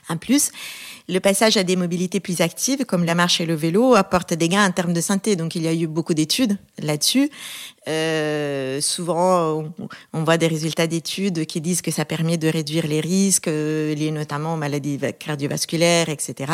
[0.09, 0.49] En plus,
[1.07, 4.49] le passage à des mobilités plus actives, comme la marche et le vélo, apporte des
[4.49, 5.35] gains en termes de santé.
[5.35, 7.29] Donc, il y a eu beaucoup d'études là-dessus.
[7.87, 9.65] Euh, souvent,
[10.13, 13.93] on voit des résultats d'études qui disent que ça permet de réduire les risques euh,
[13.93, 16.51] liés notamment aux maladies cardiovasculaires, etc.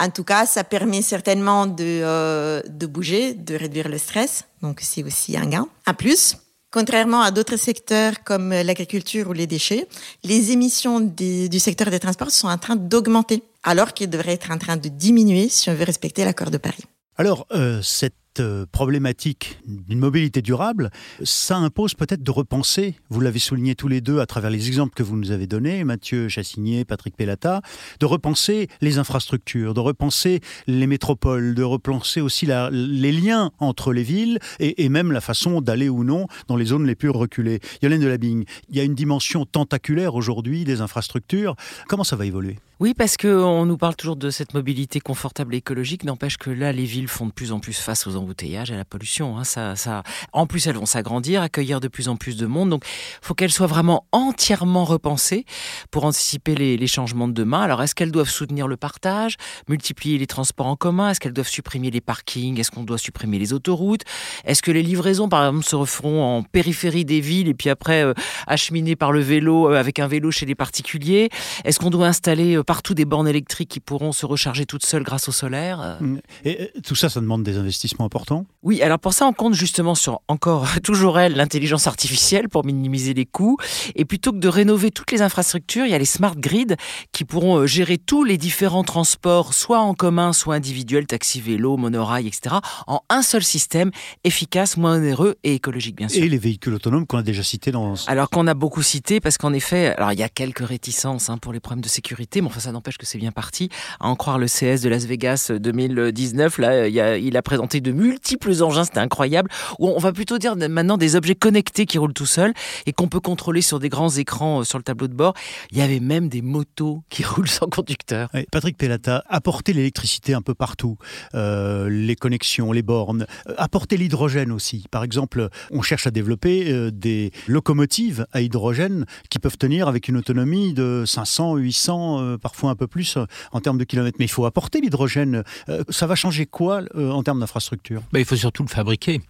[0.00, 4.44] En tout cas, ça permet certainement de, euh, de bouger, de réduire le stress.
[4.62, 5.68] Donc, c'est aussi un gain.
[5.86, 6.36] En plus,
[6.72, 9.88] Contrairement à d'autres secteurs comme l'agriculture ou les déchets,
[10.22, 14.58] les émissions du secteur des transports sont en train d'augmenter, alors qu'ils devraient être en
[14.58, 16.84] train de diminuer si on veut respecter l'accord de Paris.
[17.16, 20.90] Alors, euh, cette euh, problématique d'une mobilité durable,
[21.22, 24.94] ça impose peut-être de repenser, vous l'avez souligné tous les deux à travers les exemples
[24.94, 27.62] que vous nous avez donnés, Mathieu Chassigné, Patrick Pellata,
[28.00, 34.02] de repenser les infrastructures, de repenser les métropoles, de repenser aussi les liens entre les
[34.02, 37.60] villes et, même la façon d'aller ou non dans les zones les plus reculées.
[37.82, 41.54] Yolène Delabing, il y a une dimension tentaculaire aujourd'hui des infrastructures.
[41.88, 42.56] Comment ça va évoluer?
[42.80, 46.72] Oui, parce qu'on nous parle toujours de cette mobilité confortable et écologique, n'empêche que là,
[46.72, 49.36] les villes font de plus en plus face aux embouteillages à la pollution.
[49.36, 49.44] Hein.
[49.44, 50.02] Ça.
[50.32, 52.70] En plus, elles vont s'agrandir, accueillir de plus en plus de monde.
[52.70, 55.44] Donc, il faut qu'elles soient vraiment entièrement repensées
[55.90, 57.60] pour anticiper les, les changements de demain.
[57.60, 59.36] Alors, est-ce qu'elles doivent soutenir le partage,
[59.68, 61.10] multiplier les transports en commun?
[61.10, 62.58] Est-ce qu'elles doivent supprimer les parkings?
[62.58, 64.04] Est-ce qu'on doit supprimer les autoroutes?
[64.46, 68.02] Est-ce que les livraisons, par exemple, se referont en périphérie des villes et puis après
[68.02, 68.14] euh,
[68.46, 71.28] acheminées par le vélo, euh, avec un vélo chez les particuliers?
[71.64, 75.02] Est-ce qu'on doit installer euh, partout des bornes électriques qui pourront se recharger toutes seules
[75.02, 75.80] grâce au solaire.
[75.80, 75.98] Euh.
[75.98, 76.20] Mm.
[76.44, 78.46] Et tout ça, ça demande des investissements importants?
[78.62, 83.12] Oui, alors pour ça, on compte justement sur encore, toujours elle, l'intelligence artificielle pour minimiser
[83.12, 83.56] les coûts.
[83.96, 86.76] Et plutôt que de rénover toutes les infrastructures, il y a les smart grids
[87.10, 91.76] qui pourront euh, gérer tous les différents transports, soit en commun, soit individuels, taxi, vélo,
[91.76, 92.54] monorail, etc.,
[92.86, 93.90] en un seul système,
[94.22, 96.22] efficace, moins onéreux et écologique, bien sûr.
[96.22, 97.94] Et les véhicules autonomes qu'on a déjà cités dans...
[98.06, 101.36] Alors qu'on a beaucoup cité, parce qu'en effet, alors il y a quelques réticences hein,
[101.36, 103.68] pour les problèmes de sécurité, mais enfin ça n'empêche que c'est bien parti.
[103.98, 108.62] À en croire le CS de Las Vegas 2019, là, il a, présenté de multiples
[108.62, 109.50] engins, c'était incroyable.
[109.78, 112.52] Où on va plutôt dire maintenant des objets connectés qui roulent tout seuls
[112.86, 115.34] et qu'on peut contrôler sur des grands écrans euh, sur le tableau de bord.
[115.70, 118.28] Il y avait même des motos qui roulent sans conducteur.
[118.52, 120.96] Patrick Pellata, apporter l'électricité un peu partout,
[121.34, 124.84] euh, les connexions, les bornes, euh, apporter l'hydrogène aussi.
[124.90, 130.16] Par exemple, on cherche à développer des locomotives à hydrogène qui peuvent tenir avec une
[130.16, 134.16] autonomie de 500, 800, parfois un peu plus euh, en termes de kilomètres.
[134.18, 135.44] Mais il faut apporter l'hydrogène.
[135.68, 138.02] Euh, ça va changer quoi euh, en termes d'infrastructure?
[138.12, 139.20] Bah, Il faut surtout le fabriquer.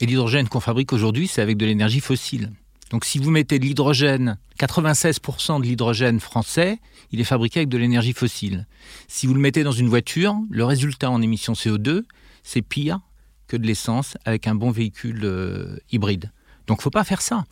[0.00, 2.52] Et l'hydrogène qu'on fabrique aujourd'hui, c'est avec de l'énergie fossile.
[2.90, 6.78] Donc si vous mettez de l'hydrogène, 96% de l'hydrogène français,
[7.12, 8.66] il est fabriqué avec de l'énergie fossile.
[9.08, 12.04] Si vous le mettez dans une voiture, le résultat en émissions CO2,
[12.42, 13.00] c'est pire
[13.46, 16.32] que de l'essence avec un bon véhicule hybride.
[16.66, 17.44] Donc faut pas faire ça.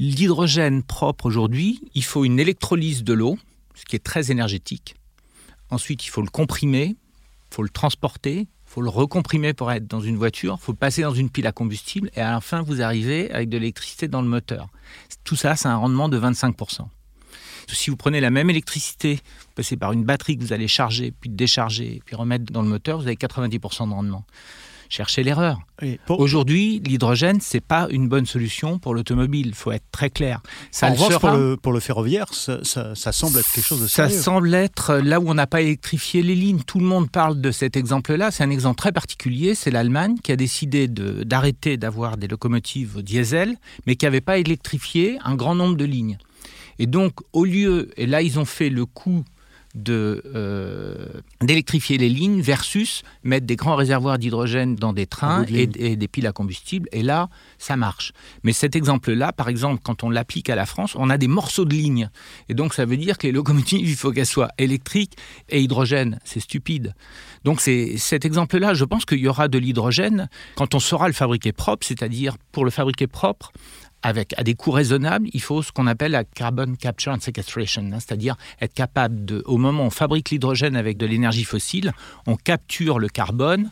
[0.00, 3.38] L'hydrogène propre aujourd'hui, il faut une électrolyse de l'eau,
[3.80, 4.94] ce qui est très énergétique.
[5.70, 6.96] Ensuite, il faut le comprimer,
[7.50, 10.74] il faut le transporter, il faut le recomprimer pour être dans une voiture, il faut
[10.74, 14.06] passer dans une pile à combustible et à la fin, vous arrivez avec de l'électricité
[14.06, 14.68] dans le moteur.
[15.24, 16.86] Tout ça, c'est un rendement de 25%.
[17.68, 21.12] Si vous prenez la même électricité, vous passez par une batterie que vous allez charger,
[21.12, 24.24] puis décharger, puis remettre dans le moteur, vous avez 90% de rendement
[24.90, 25.60] chercher l'erreur.
[26.08, 29.46] Aujourd'hui, l'hydrogène, c'est pas une bonne solution pour l'automobile.
[29.46, 30.42] Il faut être très clair.
[30.70, 32.62] Ça en revanche, pour, le, pour le, ferroviaire, ça,
[32.94, 34.14] semble être quelque chose de sérieux.
[34.14, 36.60] Ça semble être là où on n'a pas électrifié les lignes.
[36.66, 38.30] Tout le monde parle de cet exemple-là.
[38.30, 39.54] C'est un exemple très particulier.
[39.54, 45.18] C'est l'Allemagne qui a décidé d'arrêter d'avoir des locomotives diesel, mais qui n'avait pas électrifié
[45.24, 46.18] un grand nombre de lignes.
[46.78, 49.24] Et donc, au lieu, et là, ils ont fait le coup
[49.88, 50.96] euh,
[51.40, 56.26] d'électrifier les lignes versus mettre des grands réservoirs d'hydrogène dans des trains et, des piles
[56.26, 56.88] à combustible.
[56.90, 57.28] Et là,
[57.58, 58.12] ça marche.
[58.42, 61.64] Mais cet exemple-là, par exemple, quand on l'applique à la France, on a des morceaux
[61.64, 62.10] de lignes.
[62.48, 65.16] Et donc, ça veut dire que les locomotives, il faut qu'elles soient électriques
[65.48, 66.18] et hydrogène.
[66.24, 66.94] C'est stupide.
[67.44, 71.14] Donc, c'est cet exemple-là, je pense qu'il y aura de l'hydrogène quand on saura le
[71.14, 73.52] fabriquer propre, c'est-à-dire pour le fabriquer propre,
[74.02, 77.82] avec à des coûts raisonnables, il faut ce qu'on appelle la carbon capture and sequestration,
[77.92, 81.92] hein, c'est-à-dire être capable de, au moment où on fabrique l'hydrogène avec de l'énergie fossile,
[82.26, 83.70] on capture le carbone,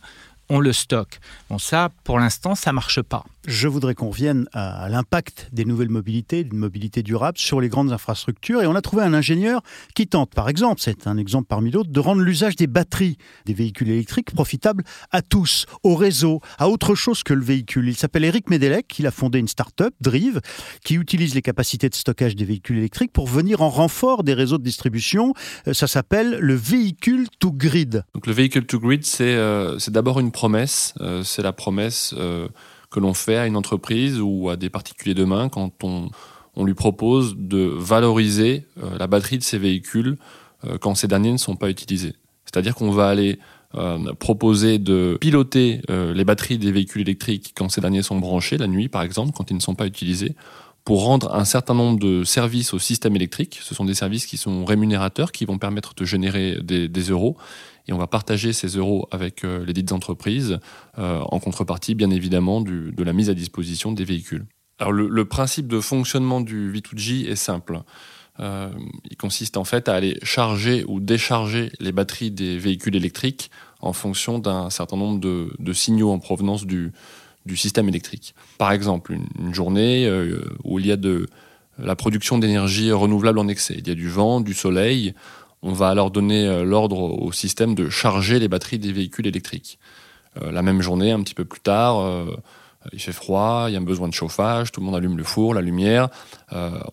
[0.49, 1.19] on le stocke.
[1.49, 5.89] Bon, ça, pour l'instant, ça marche pas je voudrais qu'on revienne à, l'impact des nouvelles
[5.89, 8.61] mobilités, d'une mobilité durable sur les grandes infrastructures.
[8.61, 9.61] Et on a trouvé un ingénieur
[9.95, 13.53] qui tente, par exemple, c'est un exemple parmi d'autres, de rendre l'usage des batteries des
[13.53, 17.87] véhicules électriques profitable à tous, au réseau, à autre chose que le véhicule.
[17.87, 20.39] Il s'appelle Eric Medelec, il a fondé une start-up, Drive,
[20.83, 24.57] qui utilise les capacités de stockage des véhicules électriques pour venir en renfort des réseaux
[24.57, 25.33] de distribution.
[25.67, 28.03] Euh, ça s'appelle le véhicule to grid.
[28.13, 30.93] Donc le véhicule to grid, c'est euh, d'abord une promesse.
[31.01, 32.13] Euh, c'est la promesse
[32.89, 36.09] que l'on fait à une entreprise ou à des particuliers demain quand on,
[36.57, 40.17] lui propose de valoriser euh, la batterie de ses véhicules
[40.65, 42.15] euh, quand ces derniers ne sont pas utilisés.
[42.43, 43.39] C'est-à-dire qu'on va aller
[43.75, 48.67] euh, proposer de piloter les batteries des véhicules électriques quand ces derniers sont branchés, la
[48.67, 50.35] nuit par exemple, quand ils ne sont pas utilisés,
[50.83, 53.59] pour rendre un certain nombre de services au système électrique.
[53.61, 57.37] Ce sont des services qui sont rémunérateurs, qui vont permettre de générer des euros
[57.87, 60.59] et on va partager ces euros avec euh, les dites entreprises
[60.97, 64.45] euh, en contrepartie, bien évidemment, de la mise à disposition des véhicules.
[64.79, 67.81] Alors le, principe de fonctionnement du V2G est simple.
[68.39, 68.69] Euh,
[69.09, 73.91] il consiste en fait à aller charger ou décharger les batteries des véhicules électriques en
[73.91, 76.93] fonction d'un certain nombre de, signaux en provenance du,
[77.55, 78.35] système électrique.
[78.57, 80.09] Par exemple, une, journée
[80.63, 81.27] où il y a de
[81.77, 83.75] la production d'énergie renouvelable en excès.
[83.77, 85.13] Il y a du vent, du soleil,
[85.61, 89.79] on va alors donner euh, l'ordre au système de charger les batteries des véhicules électriques.
[90.41, 92.25] Euh, la même journée, un petit peu plus tard, euh,
[92.93, 95.23] il fait froid, il y a un besoin de chauffage, tout le monde allume le
[95.23, 96.07] four, la lumière.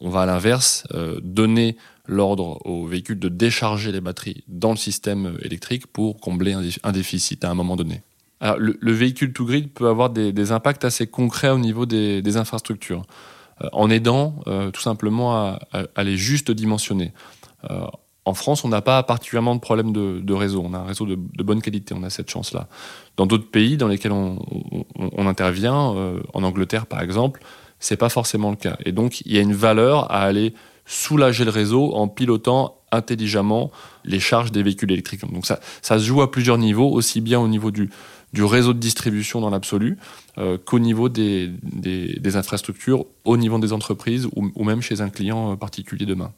[0.01, 0.85] on va à l'inverse
[1.23, 1.77] donner
[2.07, 7.45] l'ordre aux véhicules de décharger les batteries dans le système électrique pour combler un, déficit
[7.45, 8.03] à un moment donné.
[8.59, 13.07] Le, véhicule to grid peut avoir des, impacts assez concrets au niveau des, infrastructures,
[13.71, 15.61] en aidant tout simplement à,
[15.95, 17.13] à, les juste dimensionner
[18.27, 20.63] en France, on n'a pas particulièrement de problème de, réseau.
[20.67, 22.67] On a un réseau de, bonne qualité, on a cette chance-là.
[23.17, 24.39] Dans d'autres pays dans lesquels on,
[25.27, 27.41] intervient, euh, en Angleterre par exemple,
[27.79, 28.77] c'est pas forcément le cas.
[28.85, 30.55] Et donc, il y a une valeur à aller
[30.87, 33.71] soulager le réseau en pilotant intelligemment
[34.05, 35.21] les charges des véhicules électriques.
[35.33, 37.91] Donc ça, ça se joue à plusieurs niveaux, aussi bien au niveau du,
[38.35, 39.99] réseau de distribution dans l'absolu
[40.39, 41.53] euh, qu'au niveau des,
[42.35, 46.33] infrastructures, au niveau des entreprises ou, ou même chez un client euh, particulier demain.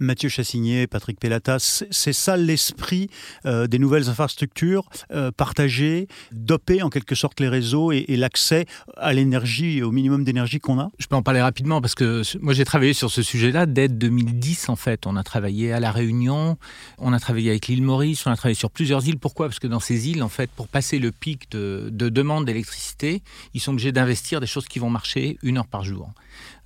[0.00, 3.10] Mathieu Chassigné, Patrick Pellatas, c'est ça l'esprit
[3.46, 9.12] euh, des nouvelles infrastructures euh, partagées, doper en quelque sorte les réseaux et, l'accès à
[9.12, 10.90] l'énergie, au minimum d'énergie qu'on a?
[10.98, 14.68] Je peux en parler rapidement parce que moi j'ai travaillé sur ce sujet-là dès 2010
[14.68, 15.06] en fait.
[15.06, 16.58] On a travaillé à La Réunion,
[16.98, 19.18] on a travaillé avec l'île Maurice, on a travaillé sur plusieurs îles.
[19.18, 19.46] Pourquoi?
[19.46, 23.22] Parce que dans ces îles, en fait, pour passer le pic de demande d'électricité,
[23.54, 26.10] ils sont obligés d'investir des choses qui vont marcher une heure par jour.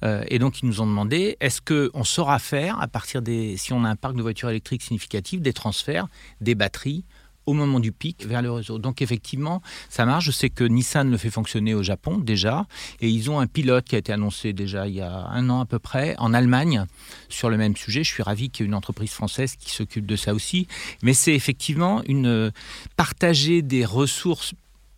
[0.03, 3.57] Euh, et donc, ils nous ont demandé est-ce qu'on saura faire, à partir des.
[3.57, 6.09] si on a un parc de voitures électriques significatif, des transferts
[6.41, 7.05] des batteries
[7.45, 8.79] au moment du pic vers le réseau?
[8.79, 10.27] Donc effectivement, ça marche.
[10.27, 12.67] Je sais que Nissan le fait fonctionner au Japon déjà,
[13.01, 15.61] et ils ont un pilote qui a été annoncé déjà il y a un an
[15.61, 16.85] à peu près en Allemagne
[17.29, 18.05] sur le même sujet.
[18.05, 20.69] Je suis ravi qu'il y ait une entreprise française qui s'occupe de ça aussi.
[21.03, 22.53] Mais c'est effectivement une
[22.97, 24.55] partager des ressources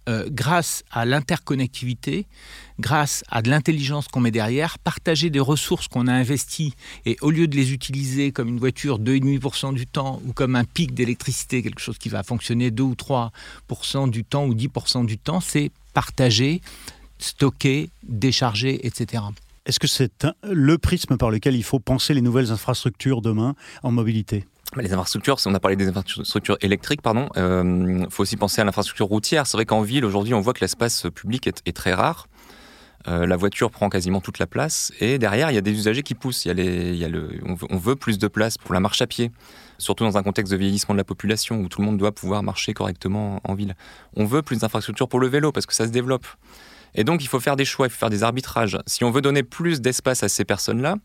[0.09, 2.27] euh, grâce à l'interconnectivité,
[2.79, 6.75] grâce à de l'intelligence qu'on met derrière, partager des ressources qu'on a investies
[7.07, 10.64] et au lieu de les utiliser comme une voiture 2,5% du temps ou comme un
[10.64, 15.17] pic d'électricité, quelque chose qui va fonctionner 2 ou 3% du temps ou 10% du
[15.17, 16.61] temps, c'est partager,
[17.19, 19.23] stocker, décharger, etc.
[19.67, 23.90] Est-ce que c'est le prisme par lequel il faut penser les nouvelles infrastructures demain en
[23.90, 24.45] mobilité?
[24.83, 28.65] Les infrastructures, on a parlé des infrastructures électriques, pardon, il euh, faut aussi penser à
[28.65, 29.47] l'infrastructure routière.
[29.47, 32.29] C'est vrai qu'en ville, aujourd'hui, on voit que l'espace public est, très rare.
[33.07, 34.93] Euh, la voiture prend quasiment toute la place.
[35.01, 36.45] Et derrière, il y a des usagers qui poussent.
[36.47, 39.31] Il y a y le, on, veut, plus de place pour la marche à pied,
[39.79, 42.43] surtout dans un contexte de vieillissement de la population où tout le monde doit pouvoir
[42.43, 43.75] marcher correctement en ville.
[44.17, 46.27] On veut plus d'infrastructures pour le vélo parce que ça se développe.
[46.95, 48.79] Et donc, il faut faire des choix, il faut faire des arbitrages.
[48.87, 50.97] Si on veut donner plus d'espace à ces personnes-là,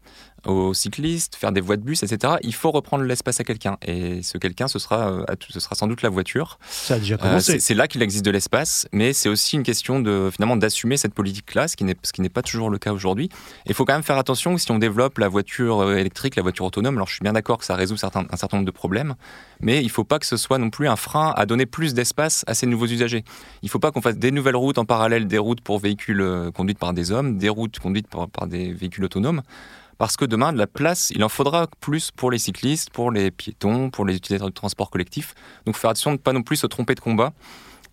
[0.45, 3.78] aux cyclistes, faire des voies de bus, etc., il faut reprendre l'espace à quelqu'un.
[3.86, 6.60] Et ce quelqu'un, ce sera, euh, ce sera sans doute la voiture.
[6.69, 7.56] Ça a déjà commencé.
[7.56, 10.97] Euh, c'est là qu'il existe de l'espace, mais c'est aussi une question de finalement d'assumer
[10.97, 13.30] cette politique-là, ce qui n'est pas toujours le cas aujourd'hui.
[13.65, 16.65] Il faut quand même faire attention si on développe la voiture euh, électrique, la voiture
[16.65, 16.95] autonome.
[16.95, 19.15] Alors je suis bien d'accord que ça résout certains, un certain nombre de problèmes,
[19.60, 21.93] mais il ne faut pas que ce soit non plus un frein à donner plus
[21.93, 23.23] d'espace à ces nouveaux usagers.
[23.62, 26.51] Il ne faut pas qu'on fasse des nouvelles routes en parallèle des routes pour véhicules
[26.53, 29.41] conduites par des hommes, des routes conduites par des véhicules autonomes
[29.99, 33.31] parce que demain, de la place, il en faudra plus pour les cyclistes, pour les
[33.31, 35.35] piétons, pour les utilisateurs de transport collectif.
[35.65, 37.33] Donc faire attention de ne pas non plus se tromper de combat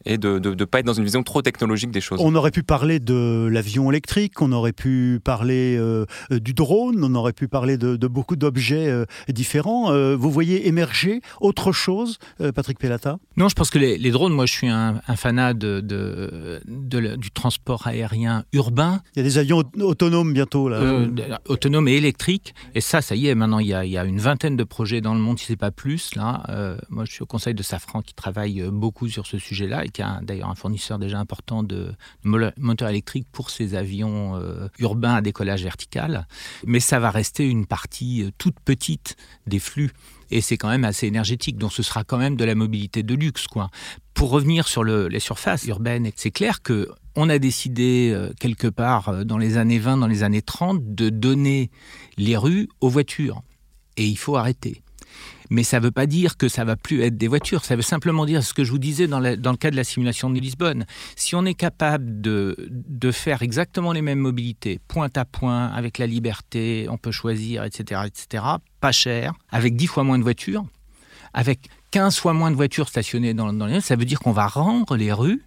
[0.06, 2.20] et de ne pas être dans une vision trop technologique des choses.
[2.22, 7.14] On aurait pu parler de l'avion électrique, on aurait pu parler euh, du drone, on
[7.14, 9.90] aurait pu parler de, beaucoup d'objets euh, différents.
[9.90, 12.18] Euh, vous voyez émerger autre chose,
[12.54, 13.18] Patrick Pellata?
[13.36, 15.80] Non, je pense que les, drones, moi je suis un, fanat de,
[16.66, 19.00] du transport aérien urbain.
[19.14, 21.40] Il y a des avions autonomes bientôt là.
[21.46, 22.54] autonomes et électriques.
[22.74, 24.64] Et ça, ça y est, maintenant il y, a, il y a une vingtaine de
[24.64, 26.14] projets dans le monde, si ce n'est pas plus.
[26.14, 30.02] Là, moi je suis au conseil de Safran qui travaille beaucoup sur ce sujet-là qui
[30.02, 35.20] a d'ailleurs un fournisseur déjà important de moteurs électriques pour ces avions euh, urbains à
[35.22, 36.26] décollage vertical.
[36.66, 39.16] Mais ça va rester une partie euh, toute petite
[39.46, 39.92] des flux.
[40.30, 43.14] Et c'est quand même assez énergétique, donc ce sera quand même de la mobilité de
[43.14, 43.46] luxe.
[43.46, 43.70] Quoi.
[44.12, 49.24] Pour revenir sur les surfaces urbaines, c'est clair que on a décidé euh, quelque part
[49.24, 51.70] dans les années 20, dans les années 30, de donner
[52.18, 53.40] les rues aux voitures.
[53.96, 54.82] Et il faut arrêter.
[55.50, 57.64] Mais ça ne veut pas dire que ça va plus être des voitures.
[57.64, 60.30] Ça veut simplement dire ce que je vous disais dans, le cas de la simulation
[60.30, 60.86] de Lisbonne.
[61.14, 62.56] Si on est capable de,
[63.12, 68.02] faire exactement les mêmes mobilités, point à point, avec la liberté, on peut choisir, etc.,
[68.06, 68.44] etc.,
[68.80, 70.64] pas cher, avec 10 fois moins de voitures,
[71.32, 74.96] avec 15 fois moins de voitures stationnées dans, les ça veut dire qu'on va rendre
[74.96, 75.42] les rues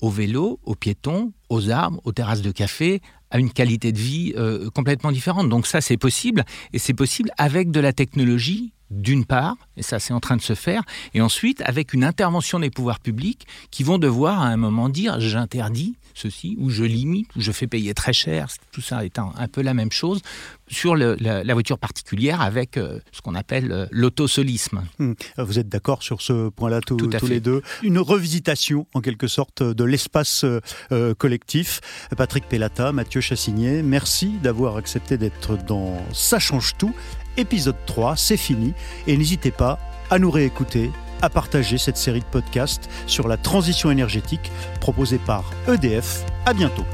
[0.00, 4.32] aux vélos, aux piétons, aux arbres, aux terrasses de café, à une qualité de vie
[4.36, 5.48] euh, complètement différente.
[5.48, 9.98] Donc ça, c'est possible, et c'est possible avec de la technologie d'une part, et ça
[9.98, 10.82] c'est en train de se faire,
[11.14, 15.20] et ensuite avec une intervention des pouvoirs publics qui vont devoir à un moment dire
[15.20, 19.48] j'interdis ceci, ou je limite, ou je fais payer très cher, tout ça est un,
[19.48, 20.20] peu la même chose,
[20.68, 24.84] sur la, voiture particulière avec euh, ce qu'on appelle euh, l'autosolisme.
[24.98, 25.12] Hmm.
[25.38, 27.62] Vous êtes d'accord sur ce point-là tous les deux?
[27.82, 31.80] Une revisitation en quelque sorte de l'espace euh, collectif.
[32.16, 36.94] Patrick Pellata, Mathieu Chassigné, merci d'avoir accepté d'être dans Ça change tout
[37.36, 38.74] épisode 3, c'est fini.
[39.06, 39.78] Et n'hésitez pas
[40.10, 40.90] à nous réécouter,
[41.22, 46.24] à partager cette série de podcasts sur la transition énergétique proposée par EDF.
[46.46, 46.84] À bientôt.